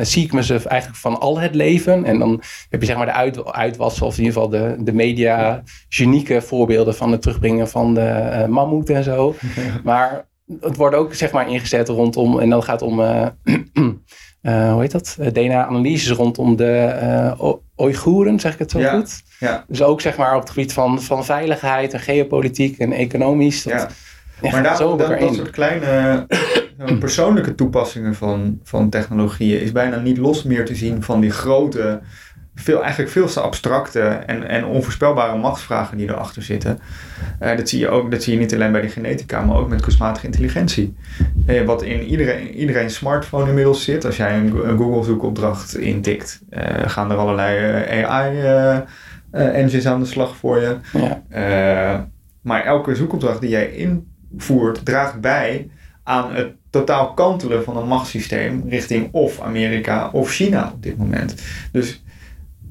[0.00, 2.04] sequencen eigenlijk van al het leven.
[2.04, 4.92] En dan heb je zeg maar de uit, uitwassen of in ieder geval de, de
[4.92, 9.34] media genieke voorbeelden van het terugbrengen van de mammoet en zo.
[9.84, 10.24] Maar
[10.60, 13.26] het wordt ook zeg maar ingezet rondom, en dan gaat het om, eh,
[14.40, 15.16] eh, hoe heet dat?
[15.20, 18.94] Eh, DNA-analyses rondom de O- Oeigoeren, zeg ik het zo Ja.
[18.94, 19.22] goed?
[19.38, 19.64] Ja.
[19.68, 23.62] Dus ook zeg maar op het gebied van, van veiligheid en geopolitiek en economisch.
[23.62, 23.88] Dat, Ja.
[24.42, 26.26] ja, Maar daar, zo dat, dat soort kleine
[26.98, 32.00] persoonlijke toepassingen van, van technologieën is bijna niet los meer te zien van die grote,
[32.54, 36.78] veel, eigenlijk veel te abstracte en, en onvoorspelbare machtsvragen die erachter zitten.
[37.38, 39.68] Eh, dat, zie je ook, dat zie je niet alleen bij de genetica, maar ook
[39.68, 40.96] met kunstmatige intelligentie.
[41.46, 44.04] Eh, wat in iedereen, iedereen smartphone inmiddels zit.
[44.04, 50.06] Als jij een, Go- een Google zoekopdracht intikt, eh, gaan er allerlei AI-engines aan de
[50.06, 50.76] slag voor je.
[50.92, 52.08] Ja.
[52.40, 53.70] Maar elke zoekopdracht die jij
[54.30, 55.68] invoert, draagt bij
[56.02, 61.34] aan het totaal kantelen van een machtssysteem richting of Amerika of China op dit moment.
[61.72, 62.03] Dus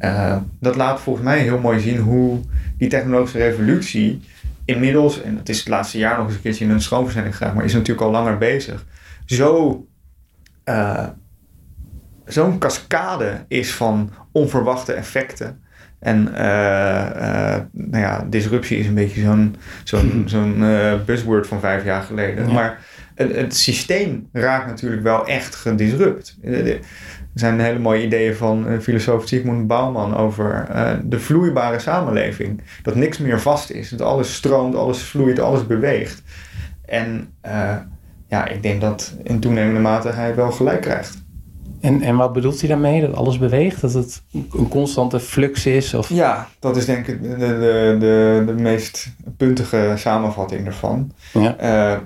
[0.03, 2.39] eh, dat laat volgens mij heel mooi zien hoe
[2.77, 4.21] die technologische revolutie
[4.65, 7.55] inmiddels, en dat is het laatste jaar nog eens een keertje in een stroomversnelling gegaan,
[7.55, 8.85] maar is natuurlijk al langer bezig,
[9.25, 9.87] zo
[10.63, 11.07] eh,
[12.25, 15.61] zo'n cascade is van onverwachte effecten.
[15.99, 20.63] En eh, nou ja, disruptie is een beetje zo'n zo'n zo'n
[21.05, 22.47] buzzword van vijf jaar geleden.
[22.47, 22.53] Ja.
[22.53, 22.85] Maar
[23.15, 26.37] het, het systeem raakt natuurlijk wel echt gedisrupt.
[27.33, 32.61] Er zijn hele mooie ideeën van eh, filosoof Sigmund Bauman over eh, de vloeibare samenleving.
[32.81, 33.89] Dat niks meer vast is.
[33.89, 36.23] Dat alles stroomt, alles vloeit, alles beweegt.
[36.85, 37.75] En eh,
[38.27, 41.21] ja, ik denk dat in toenemende mate hij wel gelijk krijgt.
[41.83, 43.01] En, en wat bedoelt hij daarmee?
[43.01, 43.81] Dat alles beweegt?
[43.81, 45.93] Dat het een constante flux is?
[45.93, 46.09] Of...
[46.09, 51.11] Ja, dat is denk ik de, de, de, de meest puntige samenvatting ervan.
[51.33, 51.57] Ja.
[51.57, 51.97] Eh,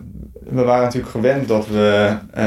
[0.50, 2.44] we waren natuurlijk gewend dat we uh,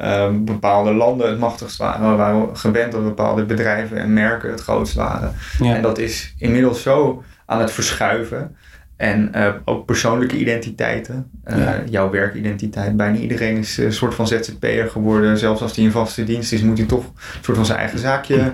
[0.00, 2.10] uh, bepaalde landen het machtigst waren.
[2.10, 5.34] We waren gewend dat bepaalde bedrijven en merken het grootst waren.
[5.58, 5.74] Ja.
[5.74, 8.56] En dat is inmiddels zo aan het verschuiven.
[8.96, 11.30] En uh, ook persoonlijke identiteiten.
[11.46, 11.82] Ja.
[11.88, 12.96] Jouw werkidentiteit.
[12.96, 15.38] Bijna iedereen is een soort van ZZP'er geworden.
[15.38, 17.98] Zelfs als hij in vaste dienst is, moet hij toch een soort van zijn eigen
[17.98, 18.52] zaakje,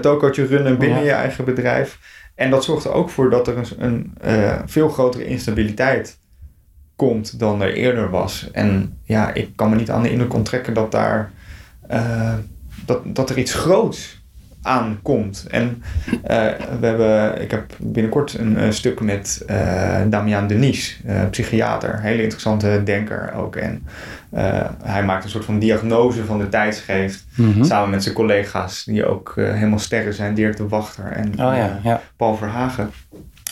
[0.00, 1.98] tokootje runnen binnen je eigen bedrijf.
[2.34, 6.18] En dat zorgt er ook voor dat er een, een veel grotere instabiliteit
[6.98, 8.48] komt dan er eerder was.
[8.52, 11.30] En ja, ik kan me niet aan de indruk onttrekken dat daar
[11.90, 12.34] uh,
[12.84, 14.22] dat, dat er iets groots
[14.62, 15.46] aankomt.
[15.50, 16.20] En uh,
[16.80, 23.32] we hebben, ik heb binnenkort een, stuk met uh, Damian Denis, psychiater, hele interessante denker
[23.34, 23.56] ook.
[23.56, 23.86] En
[24.82, 29.06] hij maakt een soort van diagnose van de tijdsgeest mm samen met zijn collega's die
[29.06, 32.02] ook helemaal sterren zijn, Dirk de Wachter en oh, ja, ja.
[32.16, 32.90] Paul Verhagen.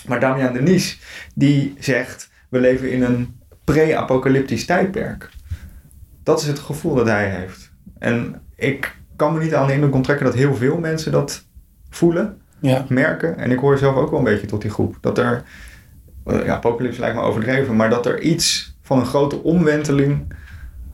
[0.06, 0.98] Maar Damian Denis
[1.34, 3.35] die zegt we leven in een
[3.66, 5.30] pre-apocalyptisch tijdperk.
[6.22, 7.72] Dat is het gevoel dat hij heeft.
[7.98, 11.44] En ik kan me niet aan de indruk onttrekken dat heel veel mensen dat
[11.90, 12.84] voelen, ja.
[12.88, 13.36] merken.
[13.38, 14.98] En ik hoor zelf ook wel een beetje tot die groep.
[15.00, 15.42] Dat er,
[16.24, 20.34] eh, ja, apocalypse lijkt me overdreven, maar dat er iets van een grote omwenteling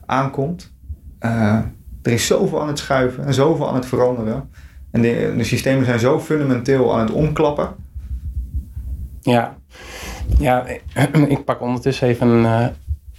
[0.07, 0.73] aankomt.
[1.21, 1.59] Uh,
[2.03, 4.51] er is zoveel aan het schuiven en zoveel aan het veranderen.
[4.91, 7.75] En de, de systemen zijn zo fundamenteel aan het omklappen.
[9.21, 9.57] Ja,
[10.39, 10.67] ja,
[11.29, 12.73] ik pak ondertussen even een,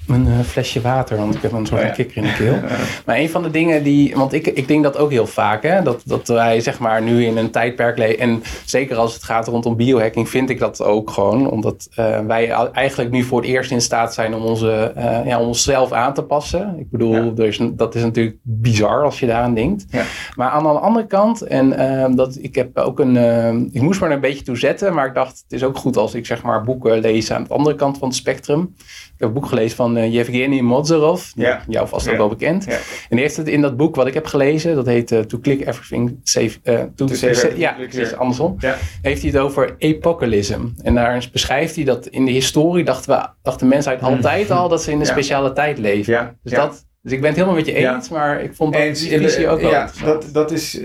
[0.08, 1.94] een uh, flesje water, want ik heb een soort oh, ja.
[1.94, 2.60] kikker in de keel.
[3.06, 5.82] maar een van de dingen die, want ik, ik denk dat ook heel vaak, hè,
[5.82, 8.20] dat, dat wij zeg maar nu in een tijdperk leven.
[8.20, 11.50] En zeker als het gaat rondom biohacking, vind ik dat ook gewoon.
[11.50, 15.40] Omdat uh, wij eigenlijk nu voor het eerst in staat zijn om, onze, uh, ja,
[15.40, 16.76] om onszelf aan te passen.
[16.80, 17.70] Ik bedoel, ja.
[17.76, 19.86] dat is natuurlijk bizar als je daaraan denkt.
[19.90, 20.04] Ja.
[20.36, 24.12] Maar aan de andere kant, en uh, dat, ik heb ook een, ik moest maar
[24.12, 26.64] een beetje toe zetten, maar ik dacht, het is ook goed als ik zeg maar
[26.64, 28.74] boeken lees aan de andere kant van het spectrum.
[29.14, 31.32] Ik heb een boek gelezen van uh, Yevgeny Mozarov.
[31.36, 31.64] Ja.
[31.68, 32.68] Jou vast ook wel bekend.
[32.68, 32.80] En
[33.10, 35.68] die heeft het in dat boek wat ik heb gelezen, dat heet uh, To Click
[35.68, 36.60] Everything Save.
[36.64, 38.58] Uh, to, to save, save, ja, precies, andersom.
[39.02, 40.58] Heeft hij het over apocalypse.
[40.84, 44.14] En daar beschrijft hij dat in de historie dachten, we, dacht de mensheid hmm.
[44.14, 46.14] altijd al dat ze in een speciale tijd leven.
[46.14, 46.36] Ja.
[46.44, 46.86] Dus dat.
[47.02, 49.62] Dus ik ben het helemaal met je eens, maar ik vond dat die visie ook
[49.62, 50.80] wel Ja, dat, dat is,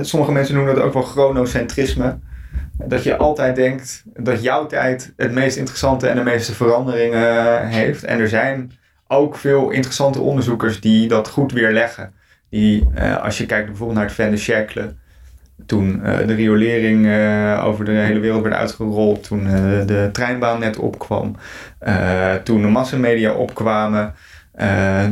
[0.00, 2.18] sommige mensen noemen dat ook wel chronocentrisme.
[2.84, 8.04] Dat je altijd denkt dat jouw tijd het meest interessante en de meeste veranderingen heeft.
[8.04, 8.72] En er zijn
[9.08, 12.12] ook veel interessante onderzoekers die dat goed weerleggen.
[12.50, 14.94] Die, uh, als je kijkt bijvoorbeeld naar het Van de Siècle,
[15.66, 19.44] toen uh, de riolering uh, over de hele wereld werd uitgerold, toen
[19.86, 21.36] de treinbaan net opkwam,
[22.42, 24.14] toen de massamedia opkwamen,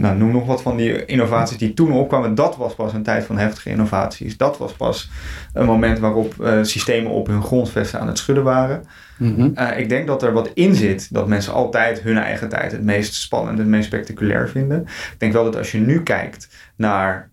[0.01, 2.35] nou, noem nog wat van die innovaties die toen opkwamen.
[2.35, 4.37] Dat was pas een tijd van heftige innovaties.
[4.37, 5.11] Dat was pas
[5.53, 8.85] een moment waarop uh, systemen op hun grondvesten aan het schudden waren.
[9.19, 12.73] Mm uh, ik denk dat er wat in zit dat mensen altijd hun eigen tijd
[12.73, 14.81] het meest spannend, het meest spectaculair vinden.
[14.83, 17.29] Ik denk wel dat als je nu kijkt naar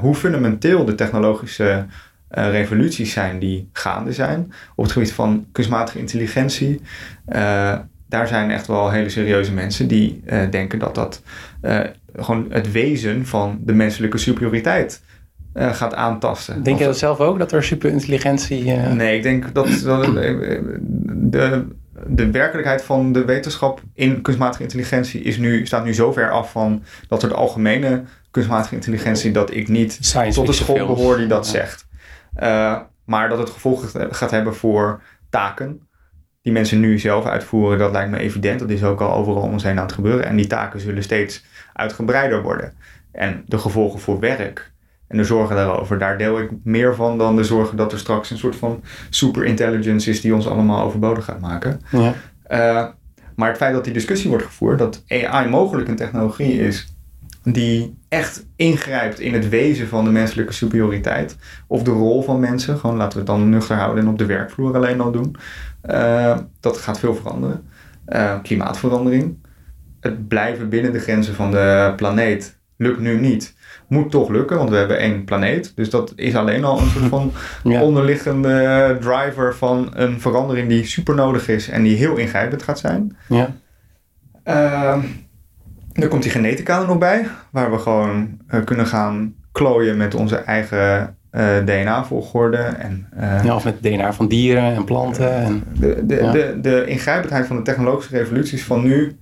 [0.00, 1.86] hoe fundamenteel de technologische
[2.28, 6.80] revoluties zijn die gaande zijn op het gebied van kunstmatige intelligentie
[8.14, 11.22] daar zijn echt wel hele serieuze mensen die uh, denken dat dat
[11.62, 11.80] uh,
[12.16, 15.02] gewoon het wezen van de menselijke superioriteit
[15.54, 16.62] uh, gaat aantasten.
[16.62, 18.64] Denk je dat zelf ook, dat er superintelligentie...
[18.72, 21.66] Nee, ik denk dat, dat de,
[22.06, 26.50] de werkelijkheid van de wetenschap in kunstmatige intelligentie is nu, staat nu zo ver af
[26.50, 31.26] van dat soort algemene kunstmatige intelligentie dat ik niet Science tot de school behoor die
[31.26, 31.86] dat zegt.
[33.04, 35.00] maar dat het gevolgen gaat hebben voor
[35.30, 35.80] taken
[36.44, 38.60] die mensen nu zelf uitvoeren, dat lijkt me evident.
[38.60, 40.24] Dat is ook al overal om ons heen aan het gebeuren.
[40.24, 42.72] En die taken zullen steeds uitgebreider worden.
[43.12, 44.72] En de gevolgen voor werk
[45.08, 48.30] en de zorgen daarover, daar deel ik meer van dan de zorgen dat er straks
[48.30, 51.80] een soort van superintelligence is die ons allemaal overbodig gaat maken.
[51.90, 52.14] Ja.
[52.50, 52.88] Uh,
[53.36, 56.93] maar het feit dat die discussie wordt gevoerd, dat AI mogelijk een technologie is
[57.44, 61.36] die echt ingrijpt in het wezen van de menselijke superioriteit.
[61.66, 62.78] Of de rol van mensen.
[62.78, 65.36] Gewoon laten we het dan nuchter houden en op de werkvloer alleen al doen.
[65.90, 67.66] Uh, dat gaat veel veranderen.
[68.08, 69.36] Uh, klimaatverandering.
[70.00, 73.54] Het blijven binnen de grenzen van de planeet lukt nu niet.
[73.88, 75.72] Moet toch lukken, want we hebben één planeet.
[75.74, 77.32] Dus dat is alleen al een soort van
[77.82, 83.16] onderliggende driver van een verandering die super nodig is en die heel ingrijpend gaat zijn.
[83.28, 83.54] Ja.
[84.44, 85.04] Uh,
[86.00, 90.14] dan komt die genetica er nog bij, waar we gewoon uh, kunnen gaan klooien met
[90.14, 92.56] onze eigen uh, DNA-volgorde.
[92.56, 95.32] En, uh, ja, of met DNA van dieren en planten.
[95.32, 99.16] En, de, de, de, de ingrijpendheid van de technologische revoluties van nu.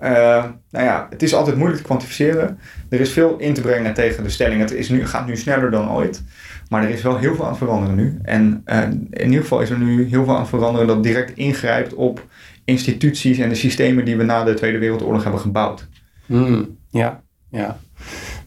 [0.00, 2.58] nou ja, het is altijd moeilijk te kwantificeren.
[2.88, 4.60] Er is veel in te brengen tegen de stelling.
[4.60, 6.22] Het is nu, gaat nu sneller dan ooit.
[6.68, 8.18] Maar er is wel heel veel aan het veranderen nu.
[8.22, 8.62] En
[9.10, 12.26] in ieder geval is er nu heel veel aan het veranderen dat direct ingrijpt op
[12.64, 15.88] instituties en de systemen die we na de Tweede Wereldoorlog hebben gebouwd.
[16.32, 17.78] Hmm, ja, ja.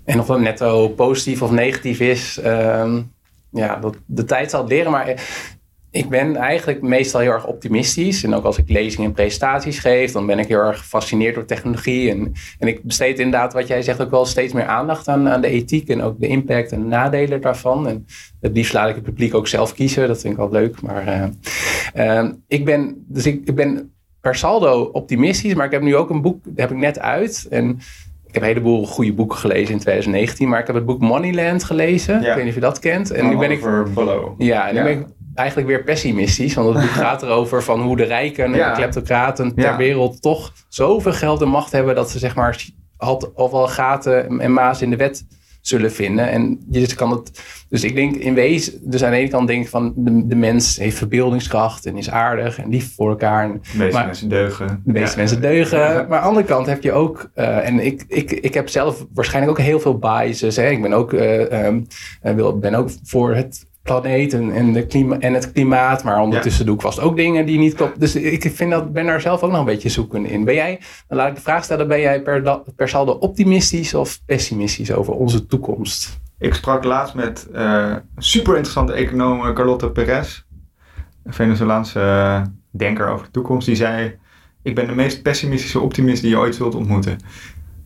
[0.04, 3.02] En of dat netto positief of negatief is, ehm,
[3.52, 4.92] ja, dat, de tijd zal leren.
[4.92, 5.24] Maar
[5.92, 8.24] ik ben eigenlijk meestal heel erg optimistisch.
[8.24, 11.46] En ook als ik lezingen en presentaties geef, dan ben ik heel erg gefascineerd door
[11.46, 12.10] technologie.
[12.10, 15.42] En, en ik besteed inderdaad, wat jij zegt, ook wel steeds meer aandacht aan, aan
[15.42, 17.88] de ethiek en ook de impact en de nadelen daarvan.
[17.88, 18.06] En
[18.42, 20.08] het liefst laat ik het publiek ook zelf kiezen.
[20.08, 20.82] Dat vind ik wel leuk.
[20.82, 21.34] Maar
[21.96, 23.95] uh, uh, ik ben, dus ik, ik ben
[24.26, 27.48] per saldo optimistisch, maar ik heb nu ook een boek, dat heb ik net uit.
[27.50, 27.70] En
[28.26, 31.64] ik heb een heleboel goede boeken gelezen in 2019, maar ik heb het boek Moneyland
[31.64, 32.22] gelezen.
[32.22, 32.30] Ja.
[32.30, 33.12] Ik weet niet of je dat kent.
[33.12, 33.62] En nu ben ik.
[34.38, 36.54] Ja, en nu ben ik eigenlijk weer pessimistisch.
[36.54, 40.54] Want het boek gaat erover van hoe de rijken en de kleptocraten ter wereld toch
[40.70, 42.64] zoveel geld en macht hebben dat ze zeg maar
[42.98, 45.26] had of wel gaten en maas in de wet
[45.68, 46.30] zullen vinden.
[46.30, 47.42] En je kan het.
[47.70, 50.36] Dus ik denk in wezen, dus aan de ene kant denk ik van de, de
[50.36, 53.52] mens heeft verbeeldingskracht en is aardig en lief voor elkaar.
[53.52, 54.82] De meeste mensen deugen.
[54.86, 55.80] De meeste mensen deugen.
[55.80, 59.06] Maar aan de andere kant heb je ook, uh, en ik, ik, ik heb zelf
[59.14, 60.56] waarschijnlijk ook heel veel biases.
[60.56, 60.70] Hè.
[60.70, 61.88] Ik ben ook, uh, um,
[62.60, 66.04] ben ook voor het planeet en, en, de klima en het klimaat.
[66.04, 68.00] Maar ondertussen doe ik vast ook dingen die niet kloppen.
[68.00, 70.44] Dus ik vind dat, ben daar zelf ook nog een beetje zoeken in.
[70.44, 74.22] Ben jij, dan laat ik de vraag stellen, ben jij per, per saldo optimistisch of
[74.26, 76.20] pessimistisch over onze toekomst?
[76.40, 80.44] Ik sprak laatst met uh, super interessante econoom Carlotta Perez.
[81.24, 83.68] Een Venezolaanse uh, denker over de toekomst.
[83.68, 84.16] Die zei,
[84.62, 87.18] ik ben de meest pessimistische optimist die je ooit zult ontmoeten.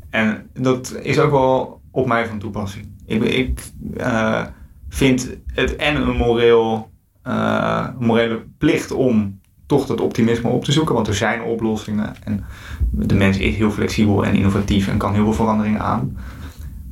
[0.09, 2.91] En dat is ook wel op mij van toepassing.
[3.05, 3.61] Ik, ik
[3.97, 4.45] uh,
[4.89, 6.91] vindt het en een moreel,
[7.27, 10.95] uh, morele plicht om toch dat optimisme op te zoeken.
[10.95, 12.43] Want er zijn oplossingen en
[12.91, 16.17] de mens is heel flexibel en innovatief en kan heel veel veranderingen aan.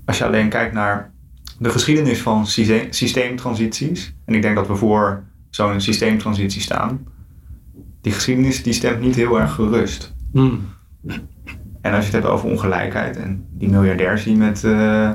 [0.06, 1.12] Als je alleen kijkt naar
[1.60, 2.48] de geschiedenis van
[2.90, 7.08] systeemtransities, en ik denk dat we voor zo'n systeemtransitie staan,
[8.02, 10.16] die geschiedenis die stemt niet heel erg gerust.
[10.32, 10.62] Hmm.
[11.82, 15.12] En als je het hebt over ongelijkheid en die miljardairs die met uh,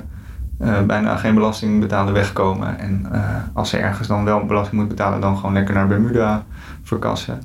[0.62, 2.78] uh, bijna geen belasting betalen wegkomen.
[2.78, 6.44] En uh, als ze ergens dan wel belasting moeten betalen, dan gewoon lekker naar Bermuda
[6.82, 7.42] verkassen.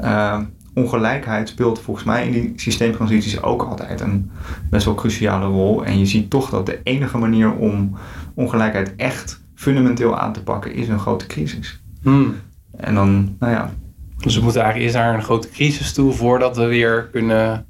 [0.00, 0.38] Uh,
[0.74, 4.30] ongelijkheid speelt volgens mij in die systeemtransities ook altijd een
[4.70, 5.84] best wel cruciale rol.
[5.84, 7.96] En je ziet toch dat de enige manier om
[8.34, 11.82] ongelijkheid echt fundamenteel aan te pakken is een grote crisis.
[12.02, 12.34] Hmm.
[12.76, 13.70] En dan, nou ja.
[14.18, 17.66] Dus we moeten eigenlijk eerst naar een grote crisis toe voordat we weer kunnen.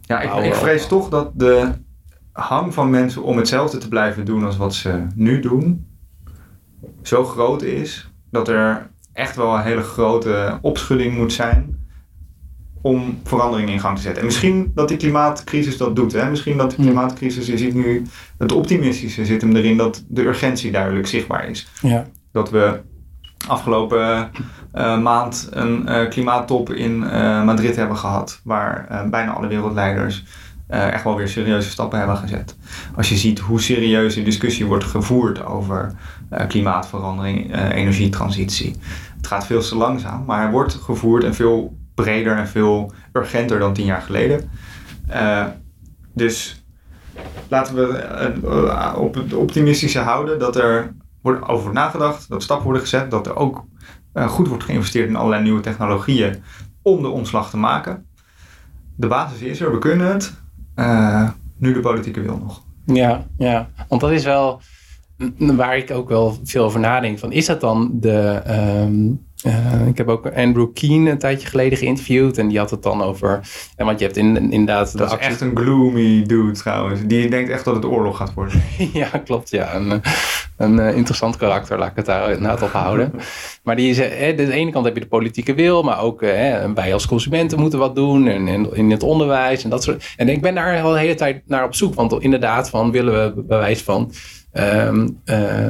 [0.00, 1.70] Ja, ik, ik vrees toch dat de
[2.38, 5.86] hang van mensen om hetzelfde te blijven doen als wat ze nu doen,
[7.02, 11.86] zo groot is dat er echt wel een hele grote opschudding moet zijn
[12.80, 14.20] om verandering in gang te zetten.
[14.20, 16.12] En misschien dat die klimaatcrisis dat doet.
[16.12, 16.30] Hè?
[16.30, 18.06] Misschien dat de klimaatcrisis, je ziet nu,
[18.38, 21.68] het optimistische zit hem erin dat de urgentie duidelijk zichtbaar is.
[21.82, 22.06] Ja.
[22.32, 22.80] Dat we
[23.48, 24.30] afgelopen
[24.74, 30.24] uh, maand een uh, klimaattop in uh, Madrid hebben gehad, waar bijna alle wereldleiders
[30.70, 32.56] uh, echt wel weer serieuze stappen hebben gezet.
[32.96, 35.92] Als je ziet hoe serieus de discussie wordt gevoerd over
[36.32, 38.76] uh, klimaatverandering, uh, energietransitie.
[39.16, 43.58] Het gaat veel te langzaam, maar hij wordt gevoerd en veel breder en veel urgenter
[43.58, 44.50] dan tien jaar geleden.
[46.14, 46.64] dus
[47.48, 53.10] laten we op het optimistische houden dat er wordt over nagedacht, dat stappen worden gezet,
[53.10, 53.64] dat er ook
[54.14, 56.42] goed wordt geïnvesteerd in allerlei nieuwe technologieën
[56.82, 58.06] om de omslag te maken.
[58.94, 60.34] De basis is er, we kunnen het.
[60.78, 62.62] Uh, nu de politieke wil nog.
[62.84, 64.60] Ja, ja, want dat is wel
[65.36, 67.18] waar ik ook wel veel over nadenk.
[67.18, 68.42] Van, is dat dan de,
[68.84, 72.82] um, uh, ik heb ook Andrew Keane een tijdje geleden geïnterviewd en die had het
[72.82, 73.40] dan over.
[73.76, 74.98] En want je hebt in, inderdaad.
[74.98, 77.00] Dat is echt een gloomy dude trouwens.
[77.06, 78.62] Die denkt echt dat het oorlog gaat worden.
[78.92, 79.50] ja, klopt.
[79.50, 80.02] Ja, een,
[80.56, 83.12] een uh, interessant karakter, laat ik het daar inderdaad op houden.
[83.64, 86.70] maar die is, eh, de ene kant heb je de politieke wil, maar ook eh,
[86.74, 90.14] wij als consumenten moeten wat doen en, en, in het onderwijs en dat soort.
[90.16, 93.34] En ik ben daar al de hele tijd naar op zoek, want inderdaad, van willen
[93.34, 94.12] we bewijs van.
[94.52, 95.68] Um, uh,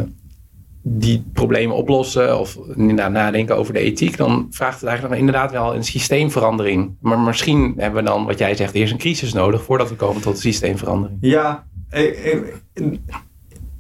[0.90, 5.74] die problemen oplossen of inderdaad nadenken over de ethiek, dan vraagt het eigenlijk inderdaad wel
[5.74, 6.96] een systeemverandering.
[7.01, 10.22] Maar misschien hebben we dan, wat jij zegt, eerst een crisis nodig voordat we komen
[10.22, 11.18] tot een systeemverandering.
[11.20, 12.62] Ja, ik,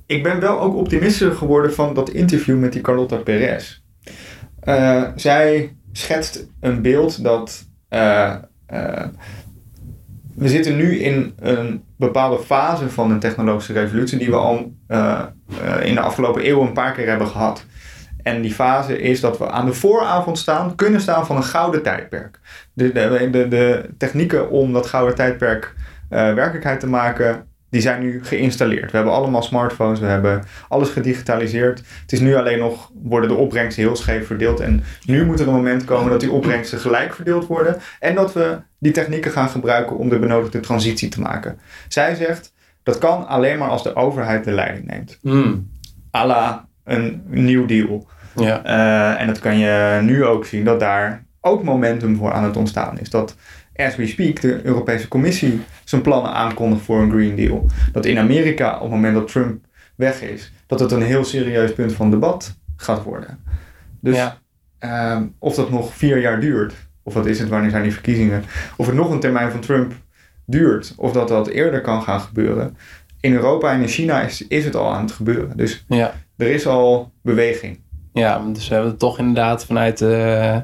[0.06, 3.80] ik ben wel ook optimistischer geworden van dat interview met die Carlotta Perez.
[4.64, 7.66] Uh, zij schetst een beeld dat
[10.34, 15.24] we zitten nu in een bepaalde fase van een technologische revolutie die we al uh,
[15.82, 17.64] in de afgelopen eeuw een paar keer hebben gehad.
[18.22, 21.82] En die fase is dat we aan de vooravond staan, kunnen staan van een gouden
[21.82, 22.40] tijdperk.
[22.72, 25.74] De, de, de, technieken om dat gouden tijdperk
[26.10, 28.90] uh, werkelijkheid te maken die zijn nu geïnstalleerd.
[28.90, 31.82] We hebben allemaal smartphones, we hebben alles gedigitaliseerd.
[32.02, 34.60] Het is nu alleen nog, worden de opbrengsten heel scheef verdeeld.
[34.60, 37.76] En nu moet er een moment komen dat die opbrengsten gelijk verdeeld worden.
[38.00, 41.58] En dat we die technieken gaan gebruiken om de benodigde transitie te maken.
[41.88, 42.52] Zij zegt,
[42.82, 45.18] dat kan alleen maar als de overheid de leiding neemt.
[45.22, 45.70] Hmm.
[46.10, 48.08] À la een nieuw deal.
[48.34, 48.66] Ja.
[48.66, 52.56] Uh, en dat kan je nu ook zien, dat daar ook momentum voor aan het
[52.56, 53.10] ontstaan is.
[53.10, 53.36] Dat
[53.78, 57.66] as we speak de Europese Commissie zijn plannen aankondigt voor een Green Deal.
[57.92, 59.64] Dat in Amerika op het moment dat Trump
[59.94, 63.38] weg is, dat het een heel serieus punt van debat gaat worden.
[64.00, 64.38] Dus Ja.
[64.78, 68.42] ehm, of dat nog vier jaar duurt, of wat is het, wanneer zijn die verkiezingen,
[68.76, 69.92] of het nog een termijn van Trump
[70.46, 72.76] duurt, of dat dat eerder kan gaan gebeuren.
[73.20, 75.56] In Europa en in China is, is het al aan het gebeuren.
[75.56, 76.14] Dus Ja.
[76.36, 77.80] er is al beweging.
[78.12, 80.62] Ja, dus we hebben het toch inderdaad vanuit de,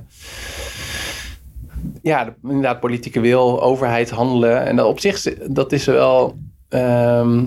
[2.04, 4.66] ja, de, inderdaad politieke wil, overheid handelen.
[4.66, 6.38] En dat op zich, dat is wel
[6.68, 7.44] ehm,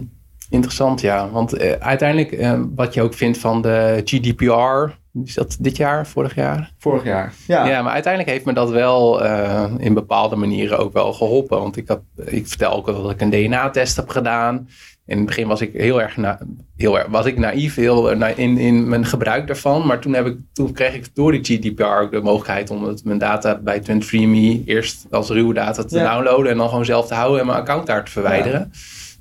[0.50, 1.30] interessant, ja.
[1.30, 6.08] Want eh, uiteindelijk, eh, wat je ook vindt van de GDPR, is dat dit jaar,
[6.08, 6.72] vorig jaar?
[6.78, 7.34] Vorig jaar.
[7.48, 7.67] Ja.
[7.67, 11.60] Ja, maar uiteindelijk heeft me dat wel eh, in bepaalde manieren ook wel geholpen.
[11.60, 14.67] Want ik, had, ik vertel ook dat ik een DNA-test heb gedaan.
[15.08, 16.39] In het begin was ik heel erg, na,
[16.76, 19.86] heel erg was ik naïef heel, na, in, in mijn gebruik daarvan.
[19.86, 23.04] Maar toen, heb ik, toen kreeg ik door die GDPR ook de mogelijkheid om het,
[23.04, 26.13] mijn data bij 23andMe eerst als ruwe data te Ja.
[26.13, 26.52] downloaden.
[26.52, 28.72] En dan gewoon zelf te houden en mijn account daar te verwijderen.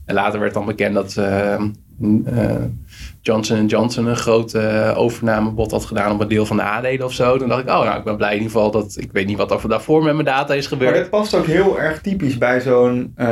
[0.05, 1.61] En later werd dan bekend dat eh, eh,
[3.27, 7.13] Johnson Johnson een grote eh, overnamebod had gedaan op een deel van de aandelen of
[7.13, 7.37] zo.
[7.39, 9.37] Toen dacht ik, oh nou, ik ben blij in ieder geval dat ik weet niet
[9.37, 10.97] wat er daarvoor met mijn data is Maar gebeurd.
[10.97, 13.27] dat past ook heel erg typisch bij zo'n eh,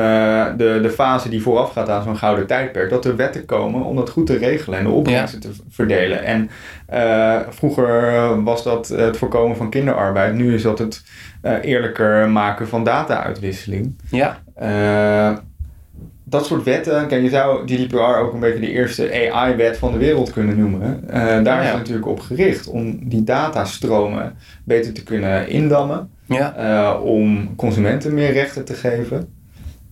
[0.57, 2.90] de, de fase die voorafgaat aan zo'n gouden tijdperk.
[2.90, 6.24] Dat er wetten komen om dat goed te regelen en de opbrengsten te verdelen.
[6.24, 6.50] En
[6.87, 10.35] eh, vroeger was dat het voorkomen van kinderarbeid.
[10.35, 11.04] Nu is dat het
[11.62, 13.96] eerlijker maken van data-uitwisseling.
[14.11, 14.38] Ja,
[16.34, 19.98] dat soort wetten, kijk, je zou GDPR ook een beetje de eerste AI-wet van de
[19.98, 21.08] wereld kunnen noemen.
[21.08, 26.10] Eh, daar is het natuurlijk op gericht om die datastromen beter te kunnen indammen.
[26.26, 29.28] ja, eh, om consumenten meer rechten te geven.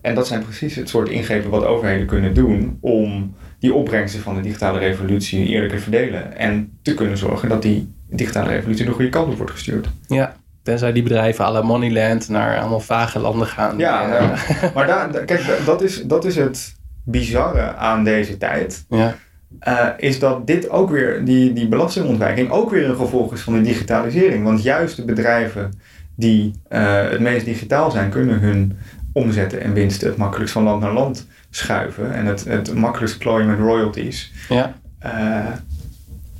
[0.01, 4.35] En dat zijn precies het soort ingrepen wat overheden kunnen doen om die opbrengsten van
[4.35, 6.37] de digitale revolutie eerlijker te verdelen.
[6.37, 9.89] En te kunnen zorgen dat die digitale revolutie de goede kant op wordt gestuurd.
[10.09, 10.41] ja.
[10.63, 13.79] Tenzij die bedrijven à la Moneyland naar allemaal vage landen gaan.
[13.79, 14.71] Ja, die, eh, ja.
[14.75, 18.85] maar daar, kijk, da- dat is, dat is het bizarre aan deze tijd.
[18.89, 19.15] ja.
[19.61, 23.53] eh, is dat dit ook weer, die, die belastingontwijking, ook weer een gevolg is van
[23.53, 24.45] de digitalisering.
[24.45, 25.81] Want juist de bedrijven
[26.17, 28.79] die eh, het meest digitaal zijn, kunnen hun
[29.13, 32.13] omzetten en winsten het makkelijkst van land naar land schuiven.
[32.15, 34.33] En het, het makkelijkst klooien met royalties.
[34.49, 34.75] ja.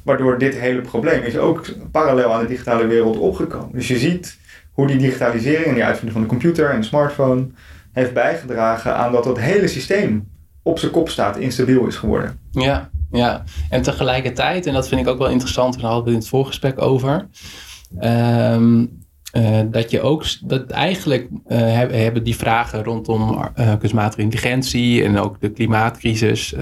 [0.03, 3.73] Waardoor dit hele probleem is ook parallel aan de digitale wereld opgekomen.
[3.73, 4.39] Dus je ziet
[4.73, 7.47] hoe die digitalisering en die uitvinding van de computer en de smartphone
[7.93, 10.29] heeft bijgedragen aan dat het hele systeem
[10.63, 12.39] op zijn kop staat, instabiel is geworden.
[12.51, 13.45] Ja, ja.
[13.71, 16.29] En tegelijkertijd, en dat vind ik ook wel interessant, en daar hadden we in het
[16.29, 17.29] voorgesprek over.
[17.99, 18.85] ehm,
[19.33, 25.05] eh, dat je ook, dat eigenlijk eh, heb- hebben die vragen rondom eh, kunstmatige intelligentie
[25.05, 26.55] en ook de klimaatcrisis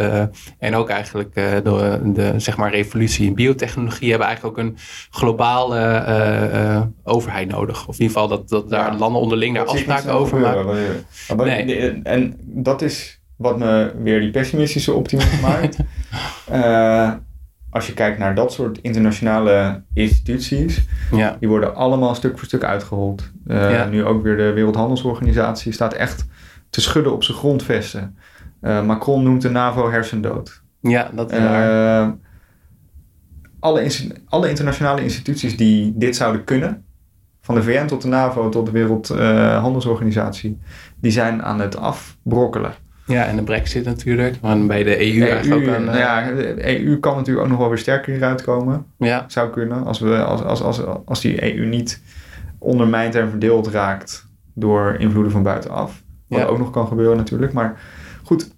[0.58, 4.76] en ook eigenlijk de, de zeg maar revolutie in biotechnologie hebben eigenlijk ook een
[5.10, 7.88] globale overheid nodig.
[7.88, 8.98] Of in ieder geval dat, dat daar Ja.
[8.98, 10.64] landen onderling daar afspraken over maken.
[11.36, 12.00] Maar- Nee.
[12.02, 15.76] En dat is wat me weer die pessimistische optimist maakt.
[17.70, 22.64] Als je kijkt naar dat soort internationale instituties, Ja, die worden allemaal stuk voor stuk
[22.64, 23.30] uitgehold.
[23.46, 23.84] Eh, Ja.
[23.84, 26.26] Nu ook weer de Wereldhandelsorganisatie staat echt
[26.70, 28.16] te schudden op zijn grondvesten.
[28.60, 30.62] Eh, Macron noemt de NAVO hersendood.
[30.80, 32.02] ja dat is waar.
[32.02, 32.08] Eh,
[33.60, 33.90] alle,
[34.28, 36.84] alle internationale instituties die dit zouden kunnen,
[37.40, 40.58] van de VN tot de NAVO tot de Wereldhandelsorganisatie,
[41.00, 42.72] die zijn aan het afbrokkelen.
[43.10, 44.40] Ja, en de brexit natuurlijk.
[44.40, 45.88] Maar bij de EU, eigenlijk ook aan...
[45.88, 48.86] eh, ja, de EU kan natuurlijk ook nog wel weer sterker hieruit komen.
[48.98, 49.24] ja.
[49.28, 49.84] Zou kunnen.
[49.84, 52.00] Als, we, als, als, als, als die EU niet
[52.58, 56.02] ondermijnd en verdeeld raakt door invloeden van buitenaf.
[56.28, 56.44] Wat Ja.
[56.46, 57.52] ook nog kan gebeuren natuurlijk.
[57.52, 57.80] Maar
[58.24, 58.50] goed,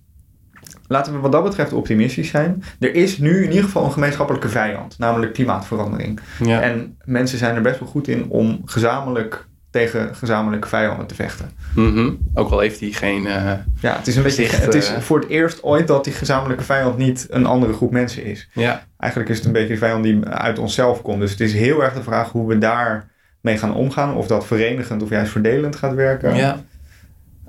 [0.86, 2.62] laten we wat dat betreft optimistisch zijn.
[2.80, 6.20] Er is nu in ieder geval een gemeenschappelijke vijand, namelijk klimaatverandering.
[6.44, 6.60] Ja.
[6.60, 11.50] En mensen zijn er best wel goed in om gezamenlijk tegen gezamenlijke vijanden te vechten.
[11.74, 12.11] Mhm.
[12.35, 13.26] Ook al heeft hij geen...
[13.26, 14.46] eh, Ja, het is een beetje.
[14.46, 17.90] Het is eh, voor het eerst ooit dat die gezamenlijke vijand niet een andere groep
[17.90, 18.48] mensen is.
[18.52, 21.20] ja, Eigenlijk is het een beetje een vijand die uit onszelf komt.
[21.20, 23.08] Dus het is heel erg de vraag hoe we daar
[23.40, 24.14] mee gaan omgaan.
[24.16, 26.35] Of dat verenigend of juist verdelend gaat werken.
[26.37, 26.61] ja,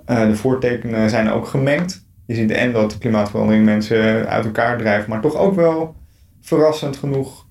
[0.05, 2.05] Eh, de voortekenen zijn ook gemengd.
[2.25, 5.95] Je ziet en dat de klimaatverandering mensen uit elkaar drijft, maar toch ook wel
[6.41, 7.45] verrassend genoeg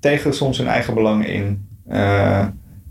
[0.00, 1.68] tegen soms hun eigen belang in.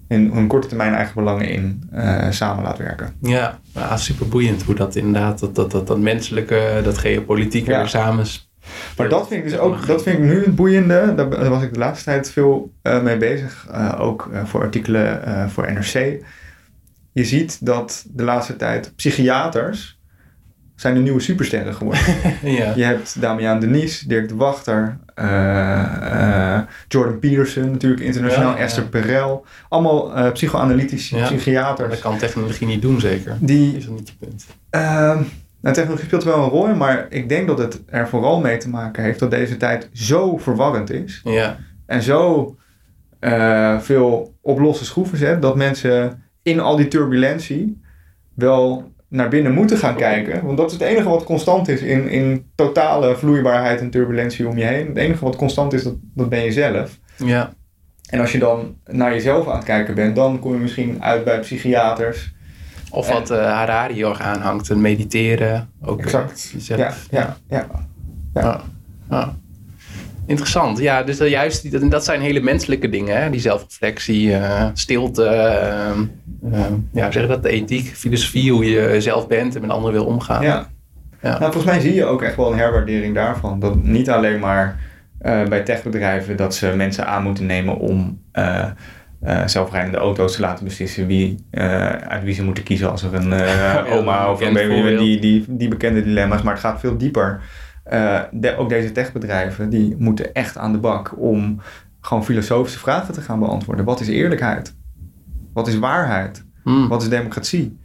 [0.07, 3.13] Hun, hun korte termijn eigen belangen in eh, samen laat werken.
[3.21, 7.87] Ja, ja super boeiend hoe dat inderdaad, dat, dat, dat, dat menselijke, dat geopolitieke Ja.
[7.87, 8.25] samen.
[8.97, 11.13] Maar dat vind ik dus ook, dat vind ik nu het boeiende.
[11.15, 13.67] Daar was ik de laatste tijd veel eh, mee bezig.
[13.71, 16.23] eh, ook voor artikelen voor NRC.
[17.11, 19.99] Je ziet dat de laatste tijd psychiaters
[20.75, 22.03] zijn de nieuwe supersterren geworden.
[22.59, 22.73] ja.
[22.75, 28.57] Je hebt Damian Denies, Dirk de Wachter, eh, eh, Jordan Peterson natuurlijk internationaal, Ja.
[28.57, 29.45] Esther Perel.
[29.69, 31.25] Allemaal eh, psychoanalytische Ja.
[31.25, 31.89] psychiaters.
[31.89, 33.37] Dat kan technologie niet doen, zeker.
[33.39, 34.45] Die Is dat niet je punt?
[34.69, 35.21] Ehm,
[35.61, 38.69] nou, technologie speelt wel een rol maar ik denk dat het er vooral mee te
[38.69, 42.55] maken heeft dat deze tijd zo verwarrend is Ja, en zo
[43.79, 47.81] veel op losse schroeven zet, dat mensen in al die turbulentie
[48.33, 50.45] wel naar binnen moeten gaan kijken.
[50.45, 54.57] Want dat is het enige wat constant is in, in totale vloeibaarheid en turbulentie om
[54.57, 54.87] je heen.
[54.87, 56.99] Het enige wat constant is, dat, dat ben je zelf.
[57.17, 57.53] ja,
[58.09, 61.23] En als je dan naar jezelf aan het kijken bent, dan kom je misschien uit
[61.23, 62.33] bij psychiaters.
[62.91, 65.69] Of wat eh, Harari aanhangt, een mediteren.
[65.81, 66.49] Ook eh, Exact.
[66.53, 66.79] jezelf.
[66.79, 67.67] Ja, ja, ja.
[68.33, 68.61] Ja.
[69.09, 69.35] Ja.
[70.25, 70.77] Interessant.
[70.77, 73.21] Ja, dus dat juist dat, dat zijn hele menselijke dingen.
[73.21, 73.29] Hè?
[73.29, 75.23] Die zelfreflectie, eh, stilte,
[76.93, 77.43] ja, hoe zeg dat?
[77.43, 80.43] De ethiek, filosofie, hoe je zelf bent en met anderen wil omgaan.
[80.43, 80.67] Ja.
[81.21, 81.39] Ja.
[81.39, 83.59] Nou, volgens mij zie je ook echt wel een herwaardering daarvan.
[83.59, 84.79] Dat niet alleen maar
[85.19, 88.65] eh, bij techbedrijven dat ze mensen aan moeten nemen om eh,
[89.45, 91.45] zelfrijdende auto's te laten beslissen wie,
[92.07, 93.33] uit wie ze moeten kiezen als er een
[93.97, 96.41] oma of een baby die, die, die bekende dilemma's.
[96.41, 97.41] Maar het gaat veel dieper.
[97.83, 101.61] Eh, de- ook deze techbedrijven die moeten echt aan de bak om
[102.01, 103.85] gewoon filosofische vragen te gaan beantwoorden.
[103.85, 104.75] Wat is eerlijkheid?
[105.53, 106.45] Wat is waarheid?
[106.63, 106.87] Hmm.
[106.87, 107.77] Wat is democratie?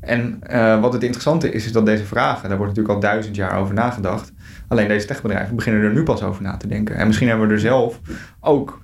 [0.00, 3.36] En eh, wat het interessante is, is dat deze vragen, daar wordt natuurlijk al duizend
[3.36, 4.32] jaar over nagedacht.
[4.68, 6.96] Alleen deze techbedrijven beginnen er nu pas over na te denken.
[6.96, 8.00] En misschien hebben we er zelf
[8.40, 8.82] ook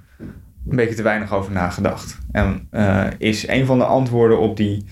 [0.69, 2.19] een beetje te weinig over nagedacht.
[2.33, 4.85] En eh, is een van de antwoorden op die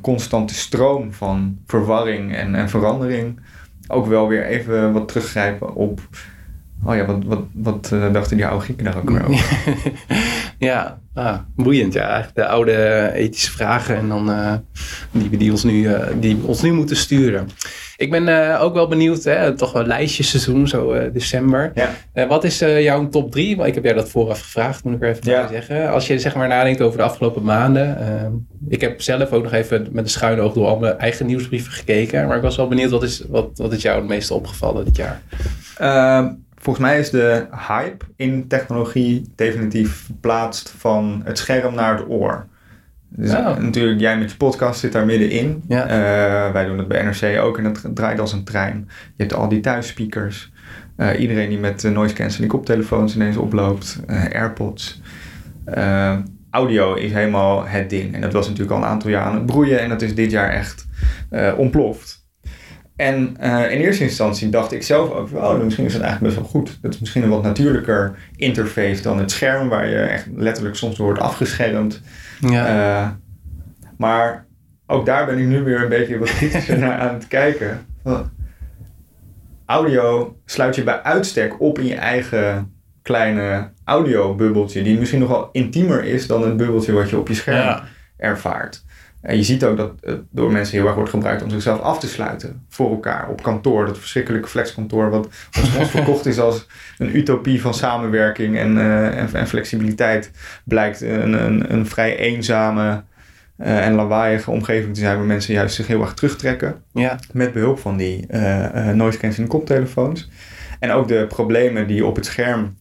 [0.00, 3.40] constante stroom van verwarring en, en verandering
[3.90, 6.00] ook wel weer even wat teruggrijpen op.
[6.84, 9.62] Oh ja, wat, wat, wat eh, dachten die oude Grieken daar ook weer over?
[10.68, 11.92] ja, ah, boeiend.
[11.92, 14.52] Ja, eigenlijk de oude ethische vragen en dan eh,
[15.10, 17.48] die, die, ons nu, eh, die ons nu moeten sturen.
[17.96, 21.72] Ik ben eh, ook wel benieuwd, hè, toch wel lijstjesseizoen, zo december.
[21.74, 22.26] Ja.
[22.26, 23.56] Wat is jouw top 3?
[23.56, 25.48] Want ik heb jij dat vooraf gevraagd, moet ik er even Ja.
[25.48, 25.90] zeggen.
[25.90, 27.98] Als je zeg maar nadenkt over de afgelopen maanden.
[27.98, 28.26] eh,
[28.68, 31.72] ik heb zelf ook nog even met een schuin oog door al mijn eigen nieuwsbrieven
[31.72, 32.26] gekeken.
[32.26, 34.96] Maar ik was wel benieuwd, wat is, wat, wat is jou het meeste opgevallen dit
[34.96, 35.20] jaar?
[35.76, 36.28] Ehm,
[36.60, 42.46] volgens mij is de hype in technologie definitief verplaatst van het scherm naar het oor.
[43.08, 43.56] Dus Oh.
[43.56, 45.62] natuurlijk, jij met je podcast zit daar middenin.
[45.68, 45.82] Ja.
[45.86, 48.88] Eh, wij doen het bij NRC ook en dat draait als een trein.
[48.88, 50.52] Je hebt al die thuisspeakers.
[50.96, 54.00] Eh, iedereen die met eh, noise cancelling koptelefoons ineens oploopt.
[54.32, 55.00] AirPods.
[56.50, 58.14] Audio is helemaal het ding.
[58.14, 59.80] En dat was natuurlijk al een aantal jaar aan het broeien.
[59.80, 60.86] En dat is dit jaar echt
[61.56, 62.19] ontploft.
[63.00, 66.42] En eh, in eerste instantie dacht ik zelf ook, oh, misschien is dat eigenlijk best
[66.42, 66.78] wel goed.
[66.82, 70.96] Dat is misschien een wat natuurlijker interface dan het scherm, waar je echt letterlijk soms
[70.96, 72.00] door wordt afgeschermd.
[72.40, 73.08] Ja, Eh,
[73.96, 74.46] maar
[74.86, 77.86] ook daar ben ik nu weer een beetje wat kritischer naar aan het kijken.
[79.66, 82.72] Audio sluit je bij uitstek op in je eigen
[83.02, 87.34] kleine audiobubbeltje, die misschien nog wel intiemer is dan het bubbeltje wat je op je
[87.34, 87.84] scherm ja.
[88.16, 88.84] ervaart.
[89.20, 91.98] En je ziet ook dat het door mensen heel erg wordt gebruikt om zichzelf af
[91.98, 93.86] te sluiten voor elkaar op kantoor.
[93.86, 96.66] Dat verschrikkelijke flexkantoor wat ons ons verkocht is als
[96.98, 100.30] een utopie van samenwerking en, eh, en, en flexibiliteit.
[100.64, 103.02] Blijkt een, een, een vrij eenzame
[103.56, 106.82] eh, en lawaaiige omgeving te zijn waar mensen juist zich heel erg terugtrekken.
[106.92, 107.18] ja.
[107.32, 110.30] Met behulp van die eh, noise cancelling koptelefoons.
[110.78, 112.76] En ook de problemen die op het scherm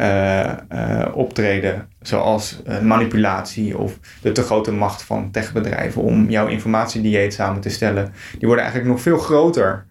[0.00, 6.46] eh, eh, optreden, zoals eh, manipulatie of de te grote macht van techbedrijven om jouw
[6.46, 9.86] informatiedieet samen te stellen, die worden eigenlijk nog veel groter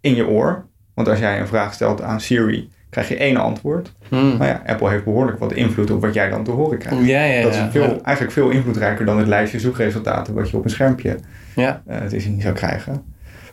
[0.00, 0.66] in je oor.
[0.94, 3.92] Want als jij een vraag stelt aan Siri, krijg je één antwoord.
[4.08, 4.36] Hmm.
[4.36, 7.06] Maar ja, Apple heeft behoorlijk wat invloed op wat jij dan te horen krijgt.
[7.06, 7.42] Ja, ja, ja.
[7.42, 8.00] Dat is veel, ja.
[8.02, 11.18] eigenlijk veel invloedrijker dan het lijstje zoekresultaten wat je op een schermpje
[11.54, 11.82] Ja.
[12.08, 13.02] te zien zou krijgen.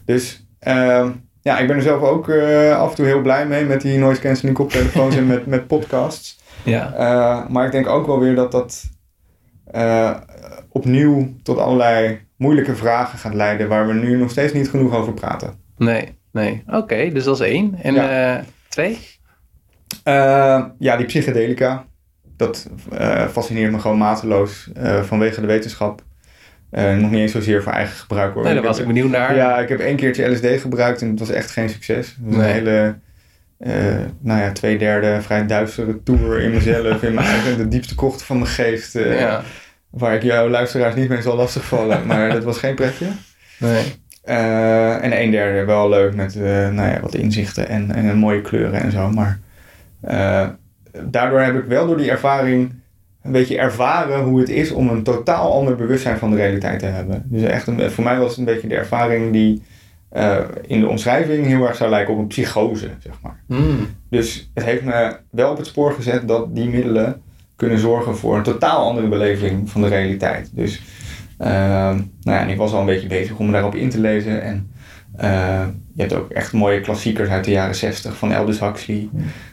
[0.05, 1.11] Dus ehm,
[1.49, 3.97] ja, ik ben er zelf ook eh, af en toe heel blij mee met die
[3.97, 6.39] noise cancelling koptelefoons en met, met podcasts.
[6.63, 6.93] Ja.
[6.93, 8.83] Eh, maar ik denk ook wel weer dat dat
[9.71, 10.15] eh,
[10.69, 15.13] opnieuw tot allerlei moeilijke vragen gaat leiden waar we nu nog steeds niet genoeg over
[15.13, 15.53] praten.
[15.77, 16.63] Nee, nee.
[16.67, 17.75] Oké, dus dat is één.
[17.81, 18.43] En Ja.
[18.67, 18.97] twee?
[20.79, 21.85] Ja, die psychedelica.
[22.37, 22.69] Dat
[23.31, 24.71] fascineert me gewoon mateloos
[25.01, 26.01] vanwege de wetenschap.
[26.71, 28.43] Eh, nog niet eens zozeer voor eigen gebruik hoor.
[28.43, 29.35] Nee, daar Ik was heb- ik benieuwd naar.
[29.35, 32.07] Ja, ik heb één keertje LSD gebruikt en het was echt geen succes.
[32.07, 32.47] Het was Nee.
[32.47, 32.95] een hele
[34.21, 38.25] nou ja, twee derde vrij duistere tour in mezelf, in mijn eigen, de diepste krochten
[38.25, 38.93] van mijn geest.
[38.93, 39.41] ja.
[39.89, 43.05] Waar ik jouw luisteraars niet mee zal lastigvallen, maar dat was geen pretje.
[43.57, 43.83] Nee.
[44.23, 46.35] En een derde wel leuk met
[46.71, 49.09] nou ja, wat inzichten en, en mooie kleuren en zo.
[49.11, 49.39] Maar
[51.03, 52.73] daardoor heb ik wel door die ervaring
[53.23, 56.85] een beetje ervaren hoe het is om een totaal ander bewustzijn van de realiteit te
[56.85, 57.23] hebben.
[57.25, 59.61] Dus echt een, voor mij was het een beetje de ervaring die
[60.61, 63.43] in de omschrijving heel erg zou lijken op een psychose, zeg maar.
[63.47, 63.87] Mm.
[64.09, 67.21] Dus het heeft me wel op het spoor gezet dat die middelen
[67.55, 70.49] kunnen zorgen voor een totaal andere beleving van de realiteit.
[70.53, 70.81] Dus
[71.41, 74.41] uh, nou ja, en ik was al een beetje bezig om daarop in te lezen.
[74.41, 74.71] En
[75.23, 79.09] uh, je hebt ook echt mooie klassiekers uit de jaren 60 van Aldous Huxley.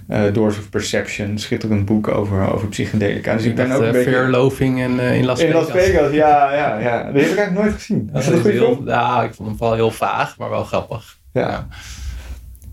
[0.08, 3.34] Uh, Doors of Perception, schitterend boek over, over psychedelica.
[3.34, 4.10] Dus ik, ben ook een beetje...
[4.10, 5.68] Verloving en, in Las Vegas.
[5.68, 7.12] In Las Vegas, ja, ja, ja.
[7.12, 8.08] Die heb ik eigenlijk nooit gezien.
[8.12, 11.18] Dat is dat heel, ja, ik vond hem vooral heel vaag, maar wel grappig.
[11.32, 11.48] Ja.
[11.48, 11.66] ja.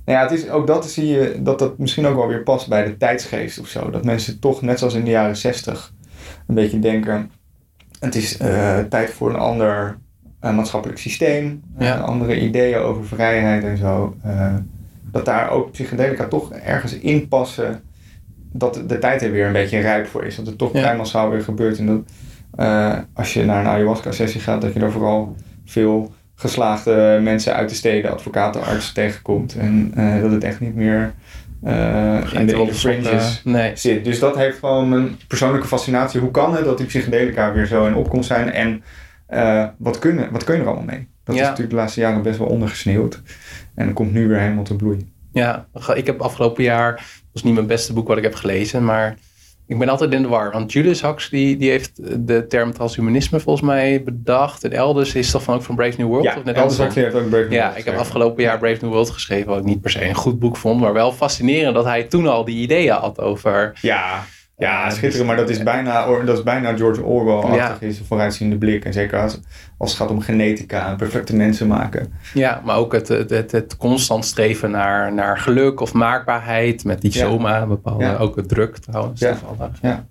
[0.05, 2.69] Nou ja, het is, ook dat zie je dat dat misschien ook wel weer past
[2.69, 3.89] bij de tijdsgeest of zo.
[3.89, 5.93] Dat mensen toch, net zoals in de jaren 60,
[6.47, 7.31] een beetje denken:
[7.99, 9.97] het is uh, tijd voor een ander
[10.43, 11.97] uh, maatschappelijk systeem, ja.
[11.97, 14.15] uh, andere ideeën over vrijheid en zo.
[15.11, 17.81] dat daar ook psychedelica toch ergens in passen.
[18.51, 20.35] Dat de tijd er weer een beetje rijp voor is.
[20.35, 20.79] Dat het toch Ja.
[20.81, 21.77] vrij massaal weer gebeurt.
[21.77, 22.01] En dat
[23.13, 25.35] als je naar een ayahuasca-sessie gaat, dat je daar vooral
[25.65, 29.55] veel geslaagde mensen uit de steden, advocaten, artsen tegenkomt.
[29.55, 31.13] En eh, dat het echt niet meer
[31.63, 33.71] eh, in, de, in de fringes Nee.
[33.75, 34.05] zit.
[34.05, 36.19] Dus dat heeft gewoon mijn persoonlijke fascinatie.
[36.19, 38.51] Hoe kan het dat die psychedelica weer zo in opkomst zijn?
[38.51, 38.83] En
[39.33, 41.07] eh, wat, kunnen, wat kun je er allemaal mee?
[41.23, 41.47] Dat is Ja.
[41.47, 43.21] natuurlijk de laatste jaren best wel ondergesneeuwd.
[43.75, 45.11] En dat komt nu weer helemaal te bloei.
[45.31, 47.03] Ja, ik heb afgelopen jaar, dat
[47.33, 49.15] was niet mijn beste boek wat ik heb gelezen, maar
[49.67, 50.51] ik ben altijd in de war.
[50.51, 51.91] Want Julius Huxley die heeft
[52.27, 54.63] de term transhumanisme volgens mij bedacht.
[54.63, 56.23] En elders is toch van ook van Brave New World?
[56.23, 56.85] Ja, of net andersom?
[56.85, 59.47] Huxley heeft ook Brave New Ja, World ik heb afgelopen jaar Brave New World geschreven,
[59.49, 62.27] wat ik niet per se een goed boek vond, maar wel fascinerend dat hij toen
[62.27, 63.77] al die ideeën had over.
[63.81, 64.23] Ja,
[64.57, 65.13] ja, Ja, schitterend.
[65.17, 67.79] dus- maar dat is bijna, dat is bijna George Orwell-achtig.
[67.79, 67.87] Ja.
[67.87, 68.85] Is een vooruitziende blik.
[68.85, 69.39] En zeker als,
[69.77, 72.13] als het gaat om genetica en perfecte mensen maken.
[72.33, 77.01] Ja, maar ook het, het, het, het constant streven naar, naar geluk of maakbaarheid met
[77.01, 77.19] die Ja.
[77.25, 78.15] soma, bepaalde, Ja.
[78.17, 79.19] ook het druk trouwens.
[79.19, 79.37] Ja.
[79.81, 80.05] Ja.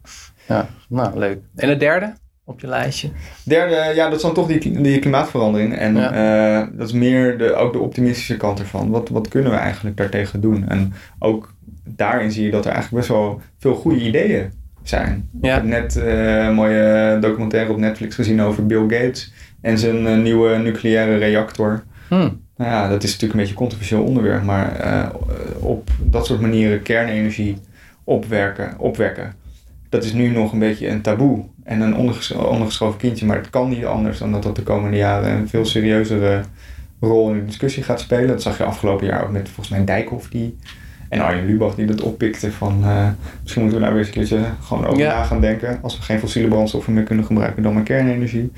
[0.48, 1.38] ja, nou leuk.
[1.56, 2.12] En het derde
[2.44, 3.10] op je lijstje?
[3.44, 5.76] Derde, ja, dat is dan toch die, die klimaatverandering.
[5.76, 8.90] En eh, dat is meer de, ook de optimistische kant ervan.
[8.90, 10.68] Wat, wat kunnen we eigenlijk daartegen doen?
[10.68, 15.28] En ook daarin zie je dat er eigenlijk best wel veel goede ideeën zijn.
[15.40, 15.48] Ja.
[15.48, 20.06] Ik heb net eh, een mooie documentaire op Netflix gezien over Bill Gates en zijn
[20.06, 21.82] eh, nieuwe nucleaire reactor.
[22.08, 22.28] Hm.
[22.56, 25.12] Nou ja, dat is natuurlijk een beetje een controversieel onderwerp, maar
[25.60, 27.56] op dat soort manieren kernenergie
[28.04, 29.34] opwerken, opwekken,
[29.92, 33.50] dat is nu nog een beetje een taboe en een onderges- ondergeschoven kindje, maar het
[33.50, 36.42] kan niet anders dan dat dat de komende jaren een veel serieuzere
[37.00, 38.26] rol in de discussie gaat spelen.
[38.26, 40.56] Dat zag je afgelopen jaar ook met volgens mij Dijkhoff die
[41.08, 43.08] en Arjen Lubach die dat oppikte van eh,
[43.42, 45.14] misschien moeten we daar weer eens een keertje gewoon over Ja.
[45.14, 45.78] na gaan denken.
[45.82, 48.52] Als we geen fossiele brandstoffen meer kunnen gebruiken dan maar kernenergie.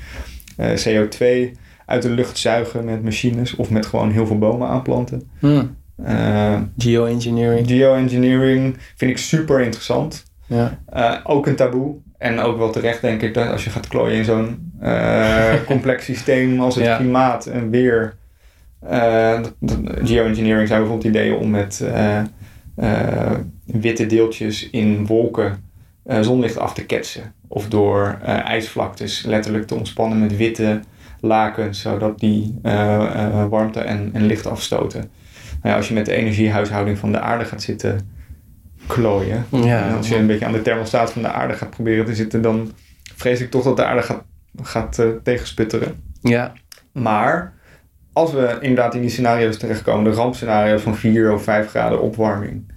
[0.57, 1.51] Eh, CO2
[1.85, 5.29] uit de lucht zuigen met machines of met gewoon heel veel bomen aanplanten.
[5.39, 5.63] Hm.
[6.03, 7.67] Eh, Geoengineering.
[7.67, 10.23] geoengineering vind ik super interessant.
[10.47, 10.79] Ja.
[10.89, 11.95] Eh, ook een taboe.
[12.17, 16.05] En ook wel terecht denk ik dat als je gaat klooien in zo'n eh, complex
[16.05, 16.95] systeem als het Ja.
[16.97, 18.15] klimaat en weer.
[18.79, 19.39] eh,
[20.03, 21.83] geoengineering zijn bijvoorbeeld ideeën om met
[23.65, 25.63] witte deeltjes in wolken
[26.21, 27.33] zonlicht af te ketsen.
[27.47, 30.79] Of door ijsvlaktes letterlijk te ontspannen met witte
[31.19, 32.59] lakens, zodat die
[33.49, 34.99] warmte en, en licht afstoten.
[34.99, 35.09] Nou
[35.73, 38.09] ja, als je met de energiehuishouding van de aarde gaat zitten
[38.87, 39.87] klooien, Ja.
[39.87, 42.41] en als je een beetje aan de thermostaat van de aarde gaat proberen te zitten,
[42.41, 42.71] dan
[43.15, 44.23] vrees ik toch dat de aarde gaat,
[44.61, 45.95] gaat eh, tegensputteren.
[46.21, 46.53] Ja.
[46.91, 47.53] Maar
[48.13, 52.71] als we inderdaad in die scenario's terechtkomen, de rampscenario's van 4 of 5 graden opwarming,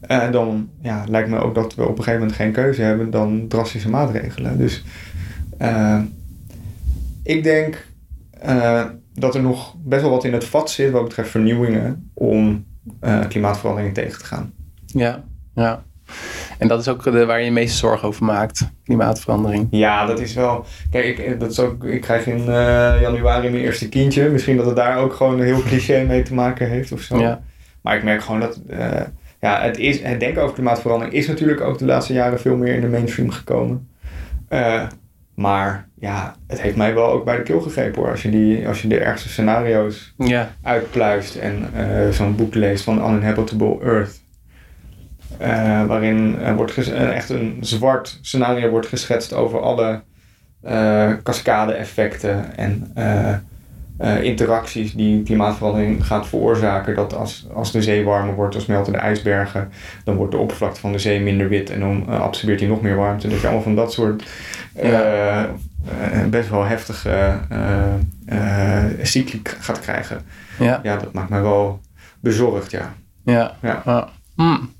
[0.00, 3.10] eh, dan ja, lijkt me ook dat we op een gegeven moment geen keuze hebben
[3.10, 4.58] dan drastische maatregelen.
[4.58, 4.84] Dus
[5.58, 6.00] eh,
[7.22, 7.86] ik denk
[9.14, 12.64] dat er nog best wel wat in het vat zit wat betreft vernieuwingen om
[13.28, 14.52] klimaatverandering tegen te gaan.
[14.86, 15.24] Ja.
[15.54, 15.82] Ja.
[16.58, 18.70] En dat is ook de, waar je je meeste zorgen over maakt.
[18.84, 19.66] Klimaatverandering.
[19.70, 20.64] Ja, dat is wel.
[20.90, 24.28] Kijk, ik, dat is ook, ik krijg in eh, januari mijn eerste kindje.
[24.28, 27.18] Misschien dat het daar ook gewoon een heel cliché mee te maken heeft of zo.
[27.18, 27.42] Ja.
[27.82, 28.60] Maar ik merk gewoon dat.
[28.68, 29.00] eh,
[29.40, 32.74] ja, het, is, het denken over klimaatverandering is natuurlijk ook de laatste jaren veel meer
[32.74, 33.88] in de mainstream gekomen.
[34.48, 34.82] Eh,
[35.34, 38.10] maar ja, het heeft mij wel ook bij de keel gegrepen hoor.
[38.10, 40.54] Als je, die, als je de ergste scenario's Ja.
[40.62, 44.20] uitpluist en eh, zo'n boek leest van Uninhabitable Earth.
[45.38, 50.02] Eh, waarin wordt eh, echt een zwart scenario wordt geschetst over alle
[50.62, 52.92] eh cascade-effecten en
[54.22, 56.94] interacties die klimaatverandering gaat veroorzaken.
[56.94, 59.72] Dat als, als de zee warmer wordt, dan smelten de ijsbergen.
[60.04, 62.82] Dan wordt de oppervlakte van de zee minder wit en dan uh, absorbeert hij nog
[62.82, 63.28] meer warmte.
[63.28, 64.24] Dat je allemaal van dat soort
[64.82, 65.44] uh,
[66.30, 67.38] best wel heftige
[69.02, 70.20] cycli gaat krijgen.
[70.58, 70.80] Ja.
[70.82, 71.80] ja, dat maakt mij wel
[72.20, 72.94] bezorgd, ja.
[73.24, 74.08] Ja, ja.
[74.36, 74.70] Mm.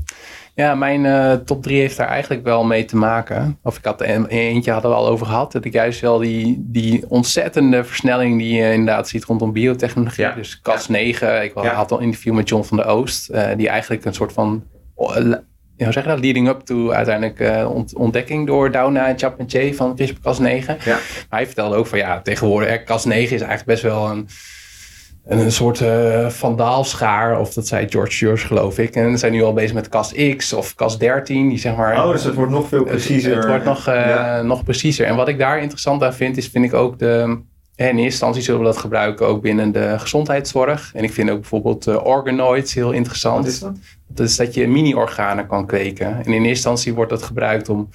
[0.63, 3.59] Ja, mijn uh, top 3 heeft daar eigenlijk wel mee te maken.
[3.63, 5.53] Of ik had er eentje hadden we al over gehad.
[5.53, 10.25] Dat ik juist wel die, die ontzettende versnelling die je inderdaad ziet rondom biotechnologie.
[10.25, 10.35] Ja.
[10.35, 11.43] Dus CAS 9.
[11.43, 13.31] Ik had al een interview met John van der Oost.
[13.31, 14.65] Uh, die eigenlijk een soort van
[14.99, 15.07] uh,
[15.77, 16.21] hoe zeg je dat?
[16.21, 20.77] Leading up to uiteindelijk uh, ontdekking door Douna en Chapman van CRISPR-Cas 9.
[20.85, 20.93] Ja.
[20.93, 24.29] Maar hij vertelde ook van ja, tegenwoordig Cas 9 is eigenlijk best wel een
[25.25, 28.95] een soort uh, vandaalschaar, of dat zei George George geloof ik.
[28.97, 32.05] En ze zijn nu al bezig met Cas X of Cas 13, die zeg maar...
[32.05, 33.31] Oh, dus het wordt nog veel preciezer.
[33.31, 35.07] Het, het wordt nog, uh, nog preciezer.
[35.07, 37.41] En wat ik daar interessant aan vind, is vind ik ook de...
[37.77, 40.91] In eerste instantie zullen we dat gebruiken ook binnen de gezondheidszorg.
[40.95, 43.45] En ik vind ook bijvoorbeeld uh, organoids heel interessant.
[43.45, 43.77] Wat is dat?
[44.09, 46.07] Dat is dat je mini-organen kan kweken.
[46.07, 47.89] En in eerste instantie wordt dat gebruikt om...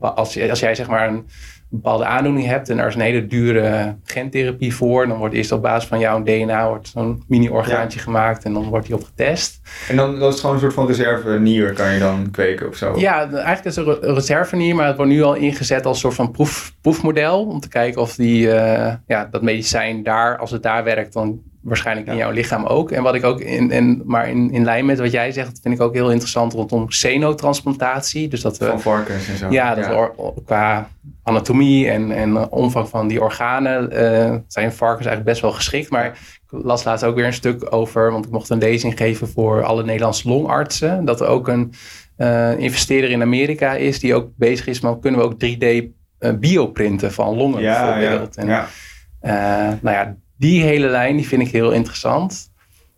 [0.00, 1.26] Als, als jij zeg maar een
[1.72, 5.62] bepaalde aandoening hebt en er is een hele dure gentherapie voor, dan wordt eerst op
[5.62, 9.60] basis van jouw DNA wordt zo'n mini-orgaantje gemaakt en dan wordt die op getest.
[9.88, 12.68] En dan dat is het gewoon een soort van reserve nier kan je dan kweken
[12.68, 12.98] of zo?
[12.98, 16.00] Ja, eigenlijk is het een reserve nier, maar het wordt nu al ingezet als een
[16.00, 20.50] soort van proef, proefmodel om te kijken of die, uh, ja, dat medicijn daar, als
[20.50, 22.90] het daar werkt, dan waarschijnlijk in jouw lichaam ook.
[22.90, 25.74] En wat ik ook in, in maar in, in lijn met wat jij zegt, vind
[25.74, 28.28] ik ook heel interessant rondom xenotransplantatie.
[28.28, 29.50] Dus dat we, van varkens en zo.
[29.50, 30.10] Ja, dat ja.
[30.44, 30.88] Qua
[31.22, 35.90] anatomie en, en omvang van die organen uh, zijn varkens eigenlijk best wel geschikt.
[35.90, 36.14] Maar ik
[36.48, 39.84] las laatst ook weer een stuk over, want ik mocht een lezing geven voor alle
[39.84, 41.04] Nederlandse longartsen.
[41.04, 41.72] Dat er ook een
[42.16, 46.32] uh, investeerder in Amerika is die ook bezig is, maar kunnen we ook 3D uh,
[46.38, 48.34] bioprinten van longen ja, bijvoorbeeld.
[48.34, 49.78] Ja, en, ja.
[49.80, 52.50] nou ja, die hele lijn die vind ik heel interessant.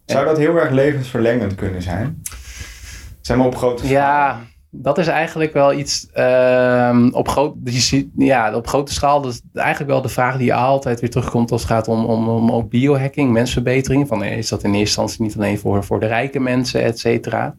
[0.07, 2.22] Zou dat heel erg levensverlengend kunnen zijn?
[3.20, 3.92] Zijn we op grote schaal?
[3.92, 4.40] Ja,
[4.70, 7.55] dat is eigenlijk wel iets uh, op, groot,
[8.16, 9.20] ja, op grote schaal.
[9.22, 12.28] Dat is eigenlijk wel de vraag die altijd weer terugkomt als het gaat om, om,
[12.28, 14.09] om ook biohacking, mensverbetering.
[14.09, 17.57] Van, is dat in eerste instantie niet alleen voor, voor de rijke mensen, et cetera.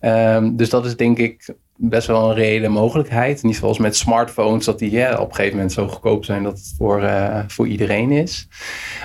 [0.00, 3.42] Um, dus dat is denk ik best wel een reële mogelijkheid.
[3.42, 6.58] Niet zoals met smartphones, dat die ja, op een gegeven moment zo goedkoop zijn dat
[6.58, 8.48] het voor, uh, voor iedereen is.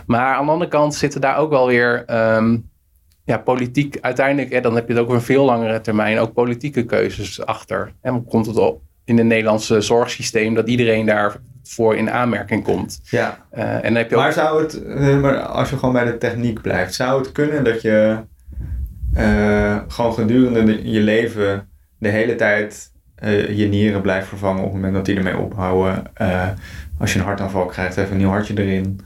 [0.05, 2.05] Maar aan de andere kant zitten daar ook wel weer
[2.35, 2.69] um,
[3.23, 6.85] ja, politiek, uiteindelijk, hè, dan heb je het ook een veel langere termijn ook politieke
[6.85, 7.93] keuzes achter.
[8.01, 12.99] En dan komt het op in het Nederlandse zorgsysteem dat iedereen daarvoor in aanmerking komt.
[13.03, 13.45] Ja.
[13.53, 16.17] Uh, en dan heb je maar zou het, uh, maar als je gewoon bij de
[16.17, 18.17] techniek blijft, zou het kunnen dat je
[19.17, 21.67] uh, gewoon gedurende je leven
[22.03, 22.91] de hele tijd
[23.23, 26.03] uh, je nieren blijft vervangen op het moment dat die ermee ophouden.
[26.21, 26.47] Uh,
[26.99, 28.99] als je een hartaanval krijgt, even een nieuw hartje erin.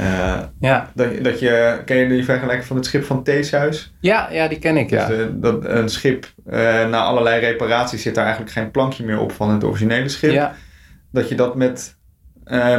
[0.00, 0.90] Uh, ja.
[0.94, 3.94] dat, dat je, ken je die vergelijking van het schip van Theeshuis?
[4.00, 5.06] Ja, ja, die ken ik, ja.
[5.06, 6.32] Dus, dat een schip,
[6.90, 10.32] na allerlei reparaties zit daar eigenlijk geen plankje meer op van het originele schip.
[10.32, 10.54] Ja.
[11.12, 11.96] Dat je dat met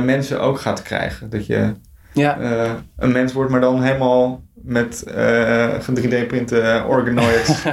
[0.04, 1.30] mensen ook gaat krijgen.
[1.30, 1.74] Dat je
[2.14, 2.38] ja.
[2.98, 7.64] een mens wordt, maar dan helemaal met uh, 3D-printen organoids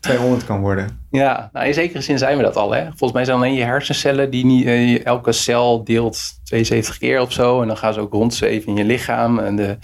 [0.00, 1.06] 200 kan worden.
[1.10, 2.74] Ja, nou in zekere zin zijn we dat al.
[2.74, 2.84] Hè?
[2.84, 7.32] Volgens mij zijn alleen je hersencellen die niet, uh, elke cel deelt 72 keer of
[7.32, 7.60] zo.
[7.60, 9.38] En dan gaan ze ook rondzweven in je lichaam.
[9.38, 9.78] En de,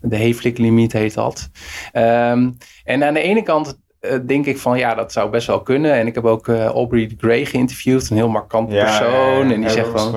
[0.00, 1.48] de Hayflick-limiet heet dat.
[1.92, 3.82] Um, en aan de ene kant
[4.26, 5.92] denk ik van ja, dat zou best wel kunnen.
[5.92, 9.48] En ik heb ook uh, Aubrey de Grey geïnterviewd, een heel markant ja, persoon.
[9.48, 10.14] Ja, en die zegt van,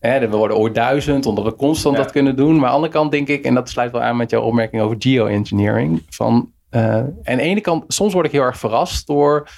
[0.00, 2.54] hè, we worden ooit duizend, omdat we constant dat kunnen doen.
[2.54, 4.82] Maar aan de andere kant denk ik, en dat sluit wel aan met jouw opmerking
[4.82, 6.02] over geoengineering.
[6.08, 9.48] Van, uh, aan de ene kant, soms word ik heel erg verrast door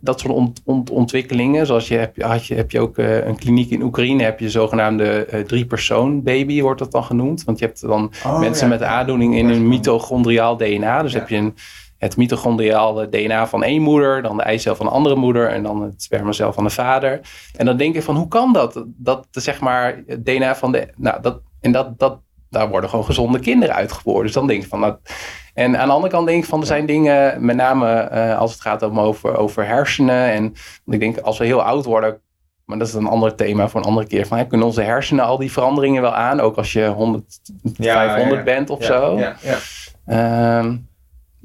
[0.00, 1.66] dat soort ont, ont, ontwikkelingen.
[1.66, 5.44] Zoals je heb, had je, heb je ook een kliniek in Oekraïne, heb je zogenaamde
[5.46, 7.44] drie-persoon baby, wordt dat dan genoemd.
[7.44, 11.02] Want je hebt dan oh, mensen met aandoening in een mitochondriaal DNA.
[11.02, 11.54] Dus heb je een
[11.98, 15.82] het mitochondriale DNA van één moeder, dan de eicel van een andere moeder en dan
[15.82, 17.20] het spermacel van de vader.
[17.56, 18.84] En dan denk je van hoe kan dat?
[18.86, 20.88] Dat zeg maar het DNA van de.
[20.96, 22.20] Nou, dat, en dat, dat,
[22.50, 24.22] daar worden gewoon gezonde kinderen uitgeboren.
[24.22, 24.98] Dus dan denk je van dat.
[25.54, 28.52] En aan de andere kant denk ik van er zijn dingen, met name uh, als
[28.52, 30.30] het gaat om over, over hersenen.
[30.32, 30.54] En
[30.86, 32.20] ik denk als we heel oud worden,
[32.64, 34.26] maar dat is een ander thema voor een andere keer.
[34.26, 36.40] Van, kunnen onze hersenen al die veranderingen wel aan?
[36.40, 37.40] Ook als je 100,
[37.76, 38.42] ja, 500 ja, ja.
[38.42, 39.18] bent of zo.
[40.06, 40.88] Um,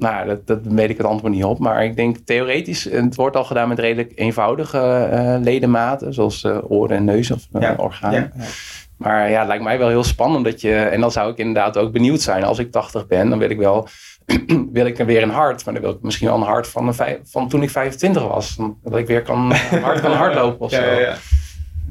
[0.02, 1.58] nou, dat, dat weet ik het antwoord niet op.
[1.58, 6.58] Maar ik denk theoretisch, het wordt al gedaan met redelijk eenvoudige uh, ledematen, zoals uh,
[6.68, 7.74] oren en neus of uh, ja.
[7.76, 8.32] organen.
[8.36, 8.50] Ja, ja.
[8.96, 11.78] Maar ja, het lijkt mij wel heel spannend dat je, en dan zou ik inderdaad
[11.78, 12.44] ook benieuwd zijn.
[12.44, 13.88] Als ik 80 ben, dan wil ik wel,
[14.72, 15.64] wil ik weer een hart.
[15.64, 18.58] Maar dan wil ik misschien wel een hart van, een van toen ik 25 was.
[18.82, 20.82] Dat ik weer kan, hard kan hardlopen of zo.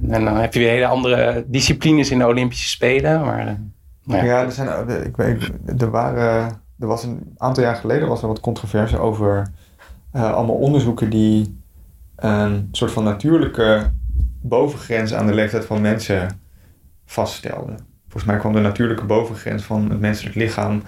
[0.09, 3.21] En dan heb je weer hele andere disciplines in de Olympische Spelen.
[3.21, 3.59] Maar
[4.03, 8.21] Nou Ja, er, zijn, ik weet, er, waren, er was een aantal jaar geleden was
[8.21, 9.51] er wat controverse over
[10.11, 11.59] eh, allemaal onderzoeken die
[12.15, 13.91] een soort van natuurlijke
[14.41, 16.39] bovengrens aan de leeftijd van mensen
[17.05, 17.77] vaststelden.
[18.01, 20.83] Volgens mij kwam de natuurlijke bovengrens van het menselijk lichaam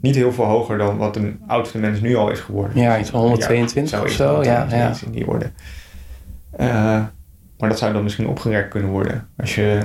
[0.00, 2.80] niet heel veel hoger dan wat de oudste mens nu al is geworden.
[2.80, 4.92] Ja, iets van 122 of zo, ja, ja.
[5.04, 5.50] in die orde.
[6.50, 6.68] Eh,
[7.58, 9.28] maar dat zou dan misschien opgerekt kunnen worden.
[9.36, 9.80] Als je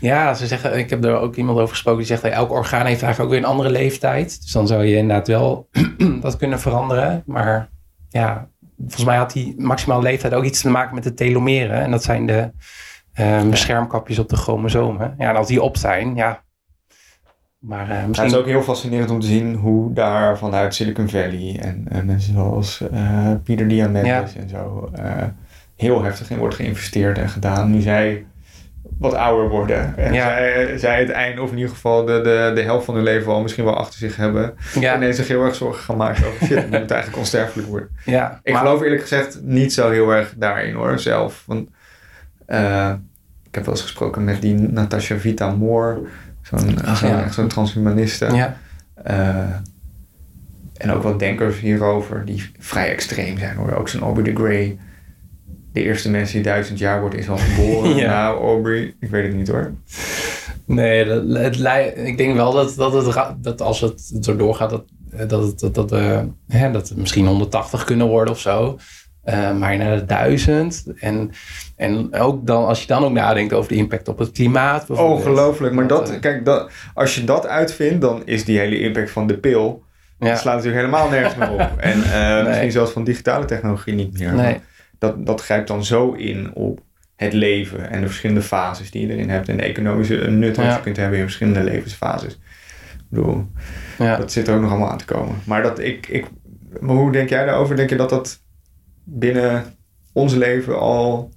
[0.00, 2.86] Ja, ze zeggen, ik heb er ook iemand over gesproken die zegt dat elk orgaan
[2.86, 4.42] heeft eigenlijk ook weer een andere leeftijd.
[4.42, 5.68] Dus dan zou je inderdaad wel
[6.20, 7.22] dat kunnen veranderen.
[7.26, 7.68] Maar
[8.08, 11.80] ja, volgens mij had die maximale leeftijd ook iets te maken met de telomeren.
[11.80, 12.50] En dat zijn de
[13.12, 15.14] eh, beschermkapjes op de chromosomen.
[15.18, 16.44] Ja, en als die op zijn, ja.
[17.58, 18.28] Maar eh, Ja, het misschien...
[18.28, 22.80] is ook heel fascinerend om te zien hoe daar vanuit Silicon Valley en mensen zoals
[22.92, 24.90] eh Pieter Diamandis en zo
[25.76, 27.70] heel heftig in wordt geïnvesteerd en gedaan.
[27.70, 28.26] Nu zij
[28.98, 30.22] wat ouder worden en Ja.
[30.28, 33.32] zij, zij het einde of in ieder geval de, de, de helft van hun leven
[33.32, 34.54] al misschien wel achter zich hebben.
[34.80, 37.88] ja, Ineens zich heel erg zorgen gaan maken over shit, moet eigenlijk onsterfelijk worden.
[38.04, 41.42] ja, Ik maar- geloof eerlijk gezegd niet zo heel erg daarin hoor, zelf.
[41.46, 41.68] Want
[42.46, 42.92] eh,
[43.48, 46.00] ik heb wel eens gesproken met die Natasha Vita Moore,
[46.42, 47.28] zo'n ja.
[47.30, 48.26] zo'n transhumaniste.
[48.34, 48.56] Ja,
[49.02, 49.38] Eh,
[50.76, 53.72] en ook wat denkers hierover die vrij extreem zijn hoor.
[53.72, 54.78] Ook zo'n Aubrey de Grey.
[55.76, 57.94] De eerste mens die duizend jaar wordt is al geboren.
[57.96, 58.06] Ja.
[58.22, 59.72] Nou, Aubrey, ik weet het niet hoor.
[60.66, 64.84] Nee, dat, het, ik denk wel dat, dat, het, dat als het zo doorgaat, dat,
[65.28, 68.78] dat, het- dat, dat, we, hè, dat het misschien 180 kunnen worden of zo.
[69.22, 70.84] Eh, maar naar de duizend.
[70.98, 71.30] En,
[71.76, 74.90] en ook dan, als je dan ook nadenkt over de impact op het klimaat.
[74.90, 75.74] Ongelooflijk.
[75.74, 79.10] Maar Dat, dat, eh, kijk, dat, als je dat uitvindt, dan is die hele impact
[79.10, 79.84] van de pil.
[80.18, 80.28] Ja.
[80.28, 81.70] Dat slaat natuurlijk helemaal nergens meer op.
[81.78, 84.32] En eh, misschien zelfs van digitale technologie niet meer.
[84.34, 84.60] Nee.
[84.98, 86.80] Dat, dat grijpt dan zo in op
[87.16, 89.48] het leven en de verschillende fases die je erin hebt.
[89.48, 90.74] En de economische nut wat Ja.
[90.76, 92.32] je kunt hebben in verschillende levensfases.
[92.32, 93.46] Ik bedoel,
[93.98, 94.16] Ja.
[94.16, 95.34] dat zit er ook nog allemaal aan te komen.
[95.44, 96.26] Maar, dat ik, ik,
[96.80, 97.76] maar hoe denk jij daarover?
[97.76, 98.40] Denk je dat dat
[99.04, 99.64] binnen
[100.12, 101.30] ons leven al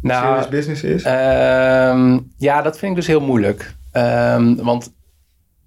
[0.00, 1.02] Nou, serious business is?
[1.02, 3.74] Ehm, ja, dat vind ik dus heel moeilijk.
[3.92, 4.92] Ehm, want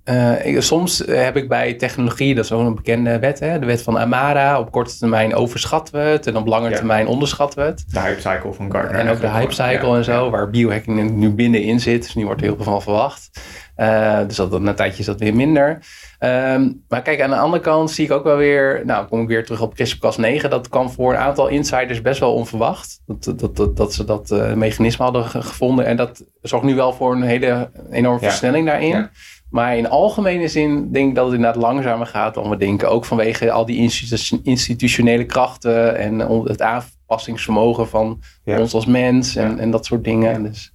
[0.08, 3.82] eh, soms heb ik bij technologie, dat is ook een bekende wet, hè, de wet
[3.82, 4.60] van Amara.
[4.60, 6.76] Op korte termijn overschatten we het en op lange Ja.
[6.76, 7.84] termijn onderschatten we het.
[7.88, 9.00] de hype cycle van Gartner.
[9.00, 12.02] En ook de hype cycle en zo, waar biohacking nu binnenin zit.
[12.04, 13.30] Dus nu wordt er heel veel van verwacht.
[13.76, 15.80] Eh, dus dat, na een tijdje is dat weer minder.
[16.20, 18.82] Ehm, maar kijk, aan de andere kant zie ik ook wel weer...
[18.86, 20.48] Nou, kom ik weer terug op CRISPR-Cas9.
[20.50, 23.00] Dat kwam voor een aantal insiders best wel onverwacht.
[23.06, 25.86] Dat, dat, dat, dat ze dat eh, mechanisme hadden ge- gevonden.
[25.86, 28.28] En dat zorgt nu wel voor een hele enorme Ja.
[28.30, 29.10] versnelling daarin.
[29.50, 32.90] Maar in algemene zin denk ik dat het inderdaad langzamer gaat dan we denken.
[32.90, 38.60] Ook vanwege al die institu- institutionele krachten en het aanpassingsvermogen van Ja.
[38.60, 39.58] ons als mens en, Ja.
[39.58, 40.44] en dat soort dingen.
[40.44, 40.74] Dus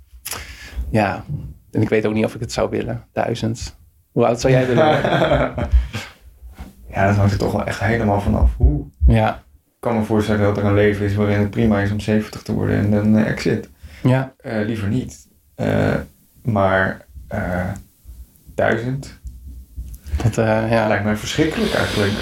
[0.90, 1.24] ja,
[1.70, 3.04] en ik weet ook niet of ik het zou willen.
[3.12, 3.76] Duizend.
[4.12, 4.84] Hoe oud zou jij willen
[6.94, 8.50] ja, dat hangt er toch wel echt helemaal vanaf.
[8.56, 8.84] Hoe?
[9.06, 9.34] ja,
[9.66, 12.42] Ik kan me voorstellen dat er een leven is waarin het prima is om 70
[12.42, 13.68] te worden en dan eh, exit.
[14.02, 15.28] ja, Eh, liever niet.
[15.54, 15.94] Eh,
[16.42, 17.06] maar
[18.54, 19.20] duizend
[20.22, 20.88] dat, eh, ja.
[20.88, 22.12] lijkt mij verschrikkelijk eigenlijk.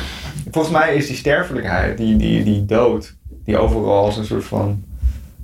[0.51, 4.85] Volgens mij is die sterfelijkheid, die, die, die dood, die overal als een soort van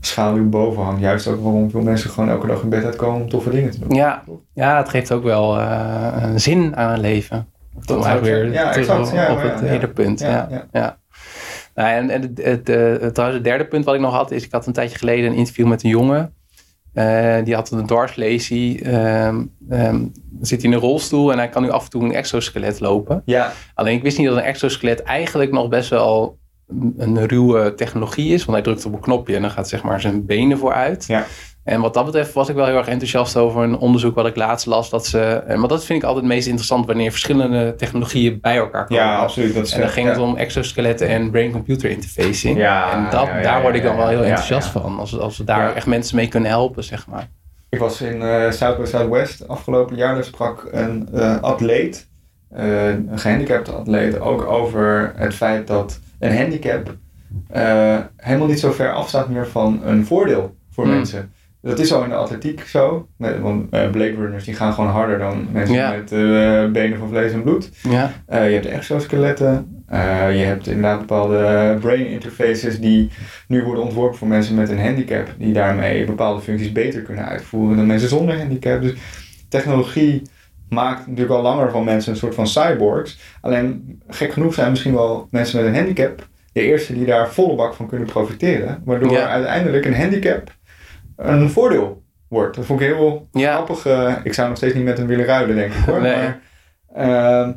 [0.01, 3.28] schaduw boven hangt, juist ook waarom veel mensen gewoon elke dag in bed uitkomen om
[3.28, 3.97] toffe dingen te doen.
[3.97, 4.22] Ja,
[4.53, 7.49] ja, het geeft ook wel eh, een zin aan het leven.
[7.87, 8.53] Eigenlijk ik weer.
[8.53, 9.09] Ja, exact.
[9.09, 10.20] op, Ja, op het ja, hele punt.
[10.20, 10.99] Ja, Ja.
[11.74, 12.68] Nou, en en het, het,
[13.18, 15.37] eh, het derde punt wat ik nog had, is ik had een tijdje geleden een
[15.37, 16.34] interview met een jongen.
[16.97, 18.82] Eh, die had een dwarslesie.
[18.82, 20.05] ehm ehm,
[20.40, 23.22] zit in een rolstoel en hij kan nu af en toe een exoskelet lopen.
[23.24, 26.38] Ja, Alleen ik wist niet dat een exoskelet eigenlijk nog best wel
[26.68, 28.44] een- een ruwe technologie is.
[28.44, 31.05] Want hij drukt op een knopje en dan gaat zeg maar zijn benen vooruit.
[31.07, 31.26] Ja.
[31.66, 34.36] En wat dat betreft was ik wel heel erg enthousiast over een onderzoek wat ik
[34.36, 34.90] laatst las.
[34.90, 38.56] Dat ze, en want dat vind ik altijd het meest interessant wanneer verschillende technologieën bij
[38.56, 39.02] elkaar komen.
[39.02, 39.54] ja absoluut.
[39.54, 42.58] Dat is En dan ging het om exoskeletten en brain-computer interfacing.
[42.58, 44.98] Ja, en dat, ja, daar word ik dan wel heel enthousiast van.
[44.98, 47.28] Als, als we daar echt mensen mee kunnen helpen, zeg maar.
[47.68, 50.14] Ik was in eh South by Southwest afgelopen jaar.
[50.14, 52.08] Daar sprak een eh, atleet,
[52.50, 56.94] eh, een gehandicapte atleet, ook over het feit dat een handicap
[57.48, 60.94] eh, helemaal niet zo ver afstaat meer van een voordeel voor Hmm.
[60.94, 61.32] mensen.
[61.66, 63.08] Dat is al in de atletiek zo.
[63.16, 65.90] Met- Want eh, Blade runners die gaan gewoon harder dan mensen Ja.
[65.90, 67.70] met eh, benen van vlees en bloed.
[67.88, 69.84] Ja, Eh, je hebt exoskeletten.
[70.32, 73.10] Je hebt inderdaad bepaalde brain interfaces die
[73.48, 75.28] nu worden ontworpen voor mensen met een handicap.
[75.38, 78.80] Die daarmee bepaalde functies beter kunnen uitvoeren dan mensen zonder handicap.
[78.82, 78.94] Dus
[79.48, 80.22] technologie
[80.68, 83.18] maakt natuurlijk al langer van mensen een soort van cyborgs.
[83.40, 87.54] Alleen gek genoeg zijn misschien wel mensen met een handicap de eerste die daar volle
[87.54, 88.82] bak van kunnen profiteren.
[88.84, 89.28] Waardoor Ja.
[89.28, 90.50] uiteindelijk een handicap
[91.16, 92.56] een voordeel wordt.
[92.56, 93.52] Dat vond ik heel Ja.
[93.54, 93.86] grappig.
[93.86, 96.00] eh, ik zou nog steeds niet met hem willen ruilen, denk ik hoor.
[96.00, 96.16] Nee.
[96.16, 96.40] Maar,
[96.94, 97.52] ehm,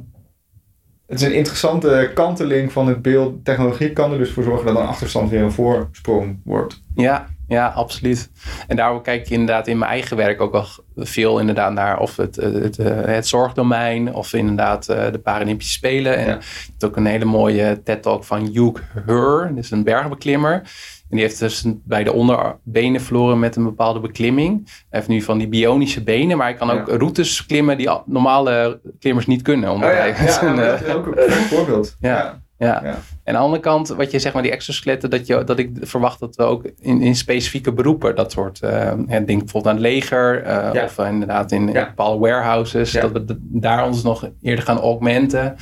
[1.07, 3.45] het is een interessante kanteling van het beeld.
[3.45, 6.81] Technologie kan er dus voor zorgen dat een achterstand weer een voorsprong wordt.
[6.95, 8.29] Ja, ja, absoluut.
[8.67, 12.15] En daarom kijk ik inderdaad in mijn eigen werk ook al veel inderdaad naar of
[12.17, 16.15] het, het, het, eh, het zorgdomein of inderdaad eh, de Paralympische Spelen.
[16.17, 16.31] En Ja.
[16.33, 16.39] je
[16.69, 20.61] hebt ook een hele mooie TED-talk van Hugh Hur, is een bergbeklimmer.
[21.09, 24.61] En die heeft dus bij de onderbenen verloren met een bepaalde beklimming.
[24.65, 26.97] Hij heeft nu van die bionische benen, maar hij kan ook Ja.
[26.97, 29.71] routes klimmen die al- normale klimmers niet kunnen.
[29.71, 30.15] Omdat Oh ja, hij ja,
[30.55, 31.95] dat is ook een voorbeeld.
[31.99, 32.41] Ja.
[32.59, 32.83] Ja.
[32.83, 35.69] En aan de andere kant, wat je zegt maar die exoskeletten, dat, je, dat ik
[35.81, 40.43] verwacht dat we ook in, in specifieke beroepen dat soort, denk bijvoorbeeld aan het leger
[40.43, 40.83] eh, Ja.
[40.83, 45.55] of eh, inderdaad in, bepaalde warehouses, dat we daar ons nog eerder gaan augmenten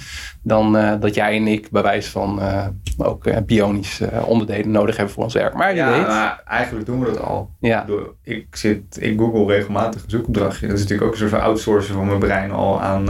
[0.43, 2.39] dan dat jij en ik bij wijze van
[2.97, 5.53] ook bionische onderdelen nodig hebben voor ons werk.
[5.53, 7.49] Maar je Ja, weet, maar eigenlijk doen we dat al.
[7.59, 7.85] ja,
[8.23, 10.67] Ik zit, ik google regelmatig een zoekopdrachtje.
[10.67, 13.05] Dat is natuurlijk ook een soort van outsourcen van mijn brein al aan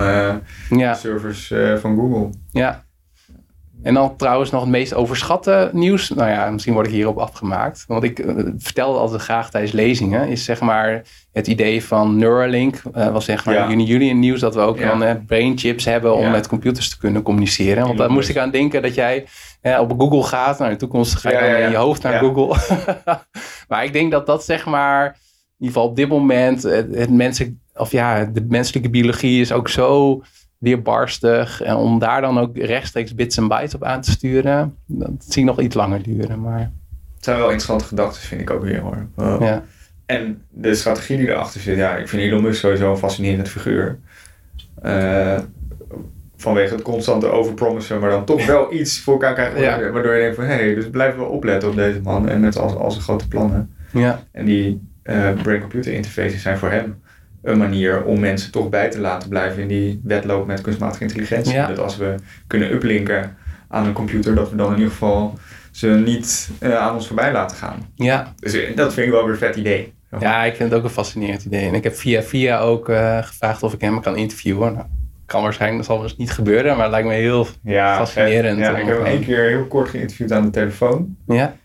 [0.95, 2.29] servers van Google.
[2.51, 2.85] ja.
[3.83, 6.09] En dan trouwens nog het meest overschatte nieuws.
[6.09, 7.83] Nou ja, misschien word ik hierop afgemaakt.
[7.87, 10.27] Want ik eh, vertel het altijd graag tijdens lezingen.
[10.27, 11.01] Is zeg maar
[11.31, 12.81] het idee van Neuralink.
[12.93, 13.69] eh was zeg maar Ja.
[13.69, 14.87] juni juli in nieuws dat we ook Ja.
[14.87, 16.29] dan eh, brain chips hebben om Ja.
[16.29, 17.85] met computers te kunnen communiceren.
[17.85, 19.25] Want daar moest ik aan denken dat jij
[19.61, 20.57] eh, op Google gaat.
[20.59, 22.19] Nou, in de toekomst ga je dan in je hoofd naar.
[22.19, 22.55] Google.
[23.69, 25.13] maar ik denk dat dat zeg maar in
[25.65, 29.69] ieder geval op dit moment het, het mensen, of ja, de menselijke biologie is ook
[29.69, 30.21] zo
[30.57, 31.61] weerbarstig.
[31.61, 35.41] En om daar dan ook rechtstreeks bits en bytes op aan te sturen, dat zie
[35.41, 36.41] ik nog iets langer duren.
[36.41, 36.59] Maar
[37.15, 39.07] Het zijn wel interessante gedachten, vind ik ook weer hoor.
[39.15, 39.41] Wow.
[39.41, 39.63] ja,
[40.05, 43.99] En de strategie die erachter zit, ja, ik vind Elon Musk sowieso een fascinerend figuur.
[44.81, 45.39] Eh,
[46.37, 49.61] vanwege het constante overpromissen, maar dan toch wel iets voor elkaar krijgen.
[49.61, 49.91] Ja.
[49.91, 52.57] Waardoor je denkt van, hé, hey, dus blijven we opletten op deze man en met
[52.57, 53.75] al, al zijn grote plannen.
[53.91, 57.01] ja, En die eh, brain-computer interfaces zijn voor hem
[57.41, 61.53] een manier om mensen toch bij te laten blijven in die wedloop met kunstmatige intelligentie.
[61.53, 61.67] Ja.
[61.67, 62.15] Dat als we
[62.47, 65.33] kunnen uplinken aan een computer, dat we dan in ieder geval
[65.71, 67.91] ze niet eh, aan ons voorbij laten gaan.
[67.95, 68.33] ja.
[68.39, 69.93] Dus eh, dat vind ik wel weer een vet idee.
[70.19, 71.67] ja, ik vind het ook een fascinerend idee.
[71.67, 74.73] En ik heb via via ook eh, gevraagd of ik hem kan interviewen.
[74.73, 74.85] Nou,
[75.25, 77.47] kan waarschijnlijk, dat zal dus niet gebeuren, maar het lijkt me heel...
[77.63, 78.67] Ja, Fascinerend vet.
[78.67, 81.15] Ja, ik heb hem één keer heel kort geïnterviewd aan de telefoon.
[81.27, 81.55] Ja,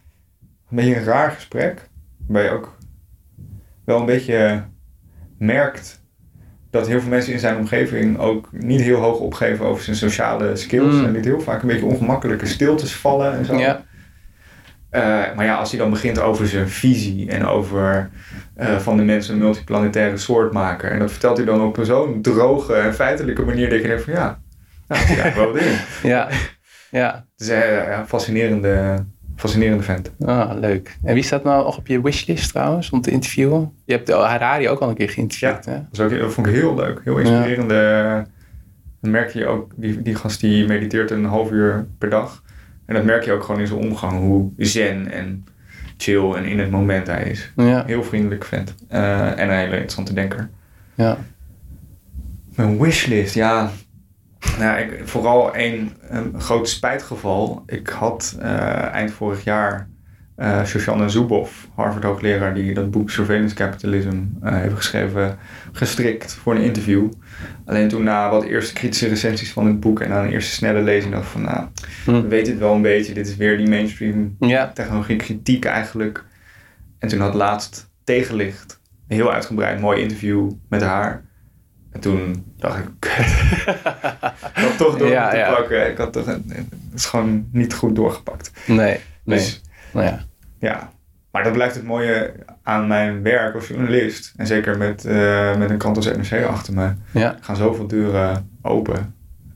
[0.71, 1.89] Een beetje een raar gesprek.
[2.27, 2.79] Waarbij je ook
[3.85, 4.65] wel een beetje
[5.43, 6.01] merkt
[6.71, 10.57] dat heel veel mensen in zijn omgeving ook niet heel hoog opgeven over zijn sociale
[10.57, 10.95] skills.
[10.95, 11.05] Mm.
[11.05, 13.57] En dit heel vaak een beetje ongemakkelijke stiltes vallen en zo.
[13.57, 13.85] ja,
[14.91, 15.01] Eh,
[15.37, 18.11] maar ja, als hij dan begint over zijn visie en over
[18.55, 20.91] eh, van de mensen een multiplanetaire soort maken.
[20.91, 24.13] En dat vertelt hij dan op zo'n droge en feitelijke manier dat je denkt van
[24.13, 24.41] ja,
[24.89, 25.77] nou, dat is eigenlijk wel ding.
[26.03, 26.29] ja,
[26.91, 27.27] ja.
[27.37, 29.05] Het is eh, een fascinerende,
[29.37, 30.11] fascinerende vent.
[30.25, 30.97] Ah, leuk.
[31.03, 33.73] En wie staat nou nog op je wishlist trouwens om te interviewen?
[33.85, 35.79] Je hebt de Harari ook al een keer geïnterviewd, hè?
[35.91, 37.01] Dat, vond ik heel leuk.
[37.05, 38.27] Heel inspirerende.
[39.01, 42.43] Dan merk je ook, die, die gast die mediteert een half uur per dag.
[42.87, 44.19] En dat merk je ook gewoon in zijn omgang.
[44.21, 45.45] Hoe zen en
[45.97, 47.53] chill en in het moment hij is.
[47.57, 48.75] Ja, Heel vriendelijk vent.
[48.89, 50.51] Eh, en een hele interessante denker.
[50.95, 51.17] ja.
[52.55, 53.71] Mijn wishlist, ja.
[54.59, 57.63] Nou, ik, vooral één een groot spijtgeval.
[57.67, 59.91] Ik had eh, eind vorig jaar
[60.37, 65.39] eh Shoshana Zuboff, Harvard hoogleraar, die dat boek Surveillance Capitalism eh, heeft geschreven,
[65.73, 67.09] gestrikt voor een interview.
[67.65, 70.83] Alleen toen na wat eerste kritische recensies van het boek en na een eerste snelle
[70.83, 71.67] lezing dacht ik van, nou,
[72.05, 72.13] Hm.
[72.13, 73.15] we weten het wel een beetje.
[73.15, 76.25] Dit is weer die mainstream Ja, technologie kritiek eigenlijk.
[76.99, 81.25] En toen had laatst tegenlicht een heel uitgebreid mooi interview met haar.
[81.93, 82.87] En toen dacht ik,
[84.55, 85.55] ik had toch door Ja, moeten ja.
[85.55, 85.91] pakken.
[85.91, 86.43] Ik had toch, het
[86.95, 88.51] is gewoon niet goed doorgepakt.
[88.67, 88.77] nee,
[89.25, 89.39] nee.
[89.39, 89.61] Dus
[89.93, 90.21] nou ja,
[90.59, 90.91] ja,
[91.31, 92.33] maar dat blijft het mooie
[92.63, 94.33] aan mijn werk als journalist.
[94.37, 96.93] En zeker met, eh, met een krant als NRC achter me.
[97.11, 98.97] ja, Er gaan zoveel deuren open.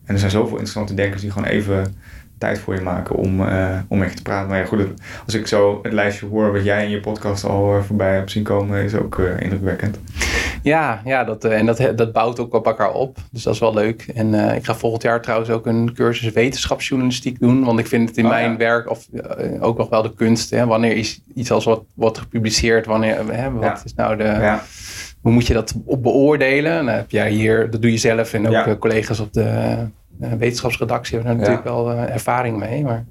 [0.05, 1.95] En er zijn zoveel interessante denkers die gewoon even
[2.39, 4.49] tijd voor je maken om, eh, om je te praten.
[4.49, 4.81] Maar ja, goed,
[5.25, 8.31] als ik zo het lijstje hoor wat jij in je podcast al eh, voorbij hebt
[8.31, 9.99] zien komen, is ook eh, indrukwekkend.
[10.63, 13.17] ja, ja dat, en dat, dat bouwt ook op elkaar op.
[13.31, 14.07] Dus dat is wel leuk.
[14.15, 17.65] En ik ga volgend jaar trouwens ook een cursus wetenschapsjournalistiek doen.
[17.65, 18.57] Want ik vind het in Oh, mijn ja.
[18.57, 19.07] werk of,
[19.61, 20.51] ook nog wel de kunst.
[20.51, 22.87] Hè, wanneer is iets als wat wordt gepubliceerd?
[22.87, 23.81] Wanneer, hè, wat Ja.
[23.85, 24.25] is nou de...
[24.25, 24.63] ja,
[25.21, 26.85] Hoe moet je dat op beoordelen?
[26.85, 28.77] Nou, heb jij hier, dat doe je zelf en ook Ja.
[28.77, 29.77] collega's op de
[30.19, 31.53] wetenschapsredactie hebben daar Ja.
[31.57, 32.85] natuurlijk wel eh, ervaring mee.
[32.85, 33.05] Maar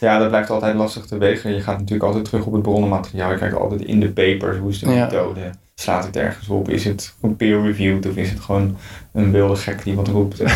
[0.00, 1.54] ja, dat blijft altijd lastig te wegen.
[1.54, 3.30] Je gaat natuurlijk altijd terug op het bronnenmateriaal.
[3.30, 5.04] Je kijkt altijd in de papers, hoe is de Ja.
[5.04, 5.40] methode?
[5.74, 6.68] Slaat het ergens op?
[6.68, 8.76] Is het peer-reviewed of is het gewoon
[9.12, 10.40] een wilde gek die wat roept?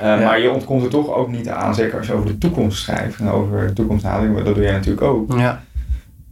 [0.00, 2.82] Eh, Maar je ontkomt er toch ook niet aan, zeker als je over de toekomst
[2.82, 4.44] schrijft en over de toekomst nadenkt.
[4.44, 5.32] Dat doe jij natuurlijk ook.
[5.38, 5.62] ja,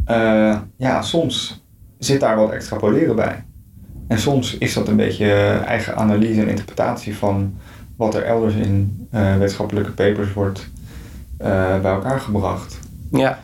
[0.05, 1.65] Eh, ja, soms
[1.99, 3.45] zit daar wat extrapoleren bij.
[4.09, 5.33] En soms is dat een beetje
[5.67, 7.55] eigen analyse en interpretatie van
[8.01, 10.71] wat er elders in uh, wetenschappelijke papers wordt
[11.41, 12.79] uh, bij elkaar gebracht.
[13.11, 13.43] Ja.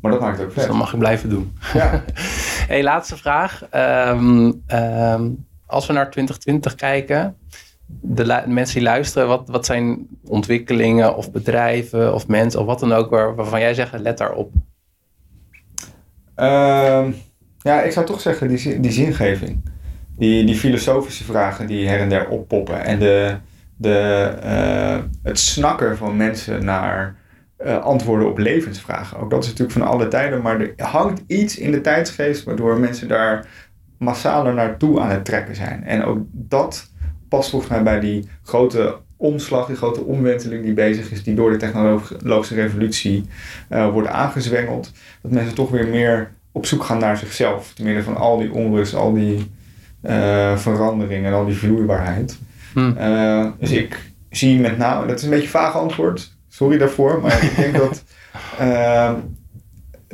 [0.00, 0.58] Maar dat maakt het ook vet.
[0.58, 1.58] Dus dat mag ik blijven doen.
[1.74, 2.04] Ja.
[2.70, 3.62] hey, laatste vraag.
[3.74, 7.36] Um, um, als we naar 2020 kijken,
[7.86, 12.92] de mensen die luisteren, wat, wat zijn ontwikkelingen of bedrijven of mensen of wat dan
[12.92, 14.52] ook waar, waarvan jij zegt, let daarop?
[16.36, 17.06] Uh,
[17.58, 19.70] ja, ik zou toch zeggen die, die zingeving.
[20.18, 22.84] Die, die filosofische vragen die her en der oppoppen.
[22.84, 23.36] En de,
[23.76, 27.16] de, uh, het snakken van mensen naar
[27.64, 29.18] uh, antwoorden op levensvragen.
[29.18, 32.78] Ook dat is natuurlijk van alle tijden, maar er hangt iets in de tijdsgeest waardoor
[32.78, 33.46] mensen daar
[33.98, 35.84] massaler naartoe aan het trekken zijn.
[35.84, 36.90] En ook dat
[37.28, 41.50] past volgens mij bij die grote omslag, die grote omwenteling die bezig is, die door
[41.50, 43.24] de technologische revolutie
[43.70, 44.92] uh, wordt aangezwengeld.
[45.22, 47.72] Dat mensen toch weer meer op zoek gaan naar zichzelf.
[47.74, 49.50] Te midden van al die onrust, al die
[50.02, 52.38] uh, veranderingen en al die vloeibaarheid.
[52.76, 52.96] Hmm.
[52.98, 57.20] Uh, dus ik zie met name, dat is een beetje een vaag antwoord, sorry daarvoor,
[57.20, 58.04] maar ik denk dat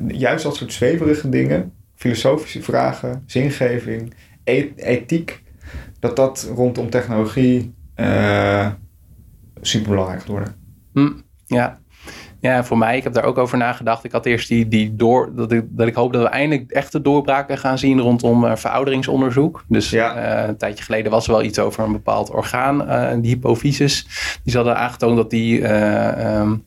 [0.18, 5.42] juist dat soort zweverige dingen, filosofische vragen, zingeving, e ethiek,
[5.98, 8.70] dat dat rondom technologie uh,
[9.60, 10.54] super belangrijk gaat worden.
[10.92, 11.80] Mm, ja.
[12.42, 14.04] Ja, voor mij, ik heb daar ook over nagedacht.
[14.04, 17.00] Ik had eerst die, die door, dat ik, dat ik hoop dat we eindelijk echte
[17.00, 19.64] doorbraken gaan zien rondom uh, verouderingsonderzoek.
[19.68, 20.40] Dus ja.
[20.42, 24.06] uh, een tijdje geleden was er wel iets over een bepaald orgaan, uh, die hypofysis.
[24.44, 25.72] Die hadden aangetoond dat die.
[25.72, 26.64] Um,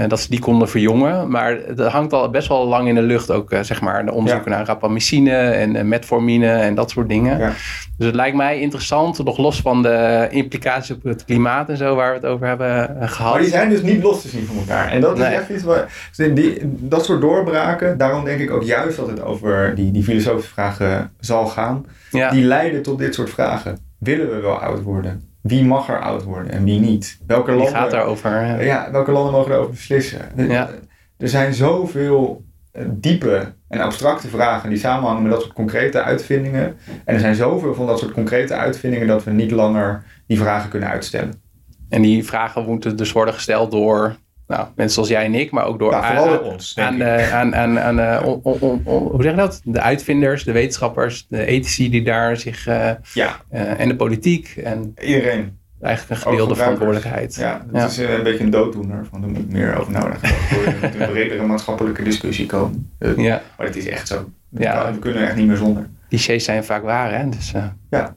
[0.00, 1.30] uh, dat ze die konden verjongen.
[1.30, 4.04] Maar dat hangt al best wel lang in de lucht ook, uh, zeg maar.
[4.04, 4.56] De onderzoeken ja.
[4.56, 7.38] naar rapamycine en uh, metformine en dat soort dingen.
[7.38, 7.52] Ja.
[7.96, 11.94] Dus het lijkt mij interessant, nog los van de implicaties op het klimaat en zo,
[11.94, 13.32] waar we het over hebben gehad.
[13.32, 14.90] Maar die zijn dus niet los te zien van elkaar.
[14.90, 16.10] En dat is echt iets waar...
[16.16, 20.52] Die, dat soort doorbraken, daarom denk ik ook juist dat het over die, die filosofische
[20.52, 21.86] vragen zal gaan.
[22.10, 22.30] Ja.
[22.30, 23.78] Die leiden tot dit soort vragen.
[23.98, 25.29] Willen we wel oud worden?
[25.42, 27.18] Wie mag er oud worden en wie niet?
[27.26, 28.30] Welke landen, gaat daarover.
[28.30, 28.60] Ja.
[28.60, 30.28] ja, welke landen mogen erover beslissen?
[30.36, 30.70] Ja.
[31.16, 36.76] Er zijn zoveel eh, diepe en abstracte vragen die samenhangen met dat soort concrete uitvindingen.
[37.04, 40.70] En er zijn zoveel van dat soort concrete uitvindingen dat we niet langer die vragen
[40.70, 41.42] kunnen uitstellen.
[41.88, 44.16] En die vragen moeten dus worden gesteld door
[44.50, 46.98] nou, mensen zoals jij en ik, maar ook door vooral aan, ons, aan, ik.
[46.98, 49.60] de- aan, aan, aan de- on- on- on- on- hoe zeg je dat?
[49.64, 54.54] De uitvinders, de wetenschappers, de ethici die daar zich eh, Ja, eh, en de politiek
[54.64, 55.58] en iedereen.
[55.80, 57.34] eigenlijk een gedeelde verantwoordelijkheid.
[57.34, 57.86] Ja, dat Ja.
[57.86, 59.06] is eh, een beetje een dooddoener.
[59.10, 60.74] Van, er moet meer over nagedacht worden.
[60.74, 62.90] Er moet een bredere maatschappelijke discussie komen.
[63.16, 64.30] Ja, Maar het is echt zo.
[64.48, 64.92] Ja.
[64.92, 65.88] We kunnen er echt niet meer zonder.
[66.08, 67.28] clichés zijn vaak waar, hè?
[67.28, 67.52] Dus.
[67.90, 68.16] Ja.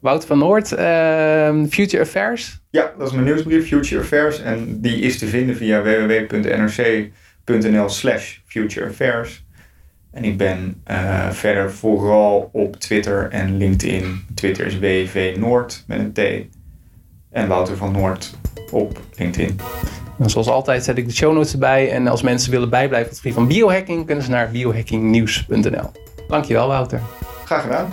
[0.00, 2.60] Wout van Noord, ehm, Future Affairs.
[2.70, 4.40] Ja, dat is mijn nieuwsbrief, Future Affairs.
[4.40, 9.44] En die is te vinden via www.nrc.nl slash Future Affairs.
[10.12, 14.24] En ik ben eh, verder vooral op Twitter en LinkedIn.
[14.34, 16.20] Twitter is WV Noord met een T.
[17.30, 18.38] En Wouter van Noord
[18.70, 19.58] op LinkedIn.
[20.18, 21.90] En zoals altijd zet ik de show notes erbij.
[21.90, 25.90] En als mensen willen bijblijven op het gebied van biohacking, kunnen ze naar biohackingnieuws.nl.
[26.28, 27.00] Dankjewel, Wouter.
[27.44, 27.92] Graag gedaan.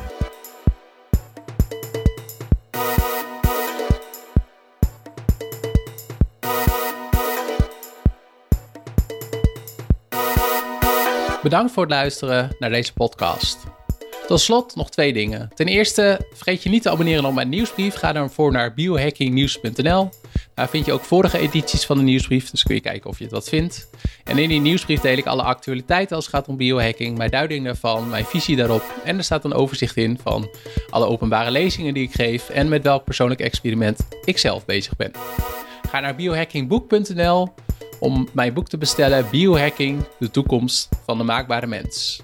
[11.44, 13.58] Bedankt voor het luisteren naar deze podcast.
[14.28, 15.52] Tot slot nog twee dingen.
[15.56, 17.96] Ten eerste, vergeet je niet te abonneren op mijn nieuwsbrief.
[17.96, 20.10] Ga daarvoor naar biohackingnieuws.nl.
[20.54, 23.24] Daar vind je ook vorige edities van de nieuwsbrief, dus kun je kijken of je
[23.24, 23.90] het wat vindt.
[24.24, 27.66] En in die nieuwsbrief deel ik alle actualiteiten als het gaat om biohacking, mijn duiding
[27.66, 28.84] daarvan, mijn visie daarop.
[29.04, 30.50] En er staat een overzicht in van
[30.90, 35.12] alle openbare lezingen die ik geef en met welk persoonlijk experiment ik zelf bezig ben.
[35.90, 37.54] Ga naar biohackingboek.nl
[38.04, 42.22] om mijn boek te bestellen Biohacking, de toekomst van de maakbare mens.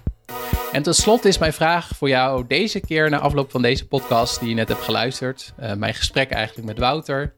[0.71, 4.39] En tot slot is mijn vraag voor jou deze keer na afloop van deze podcast
[4.39, 7.33] die je net hebt geluisterd, eh, mijn gesprek eigenlijk met Wouter.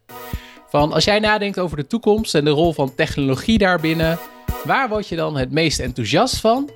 [0.68, 4.20] Van als jij nadenkt over de toekomst en de rol van technologie daarbinnen,
[4.64, 6.70] waar word je dan het meest enthousiast van?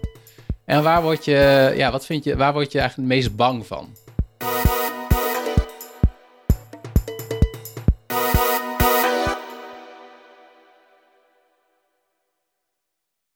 [0.66, 3.68] En waar word je, ja, wat vind je, waar word je eigenlijk het meest bang
[3.68, 3.88] van?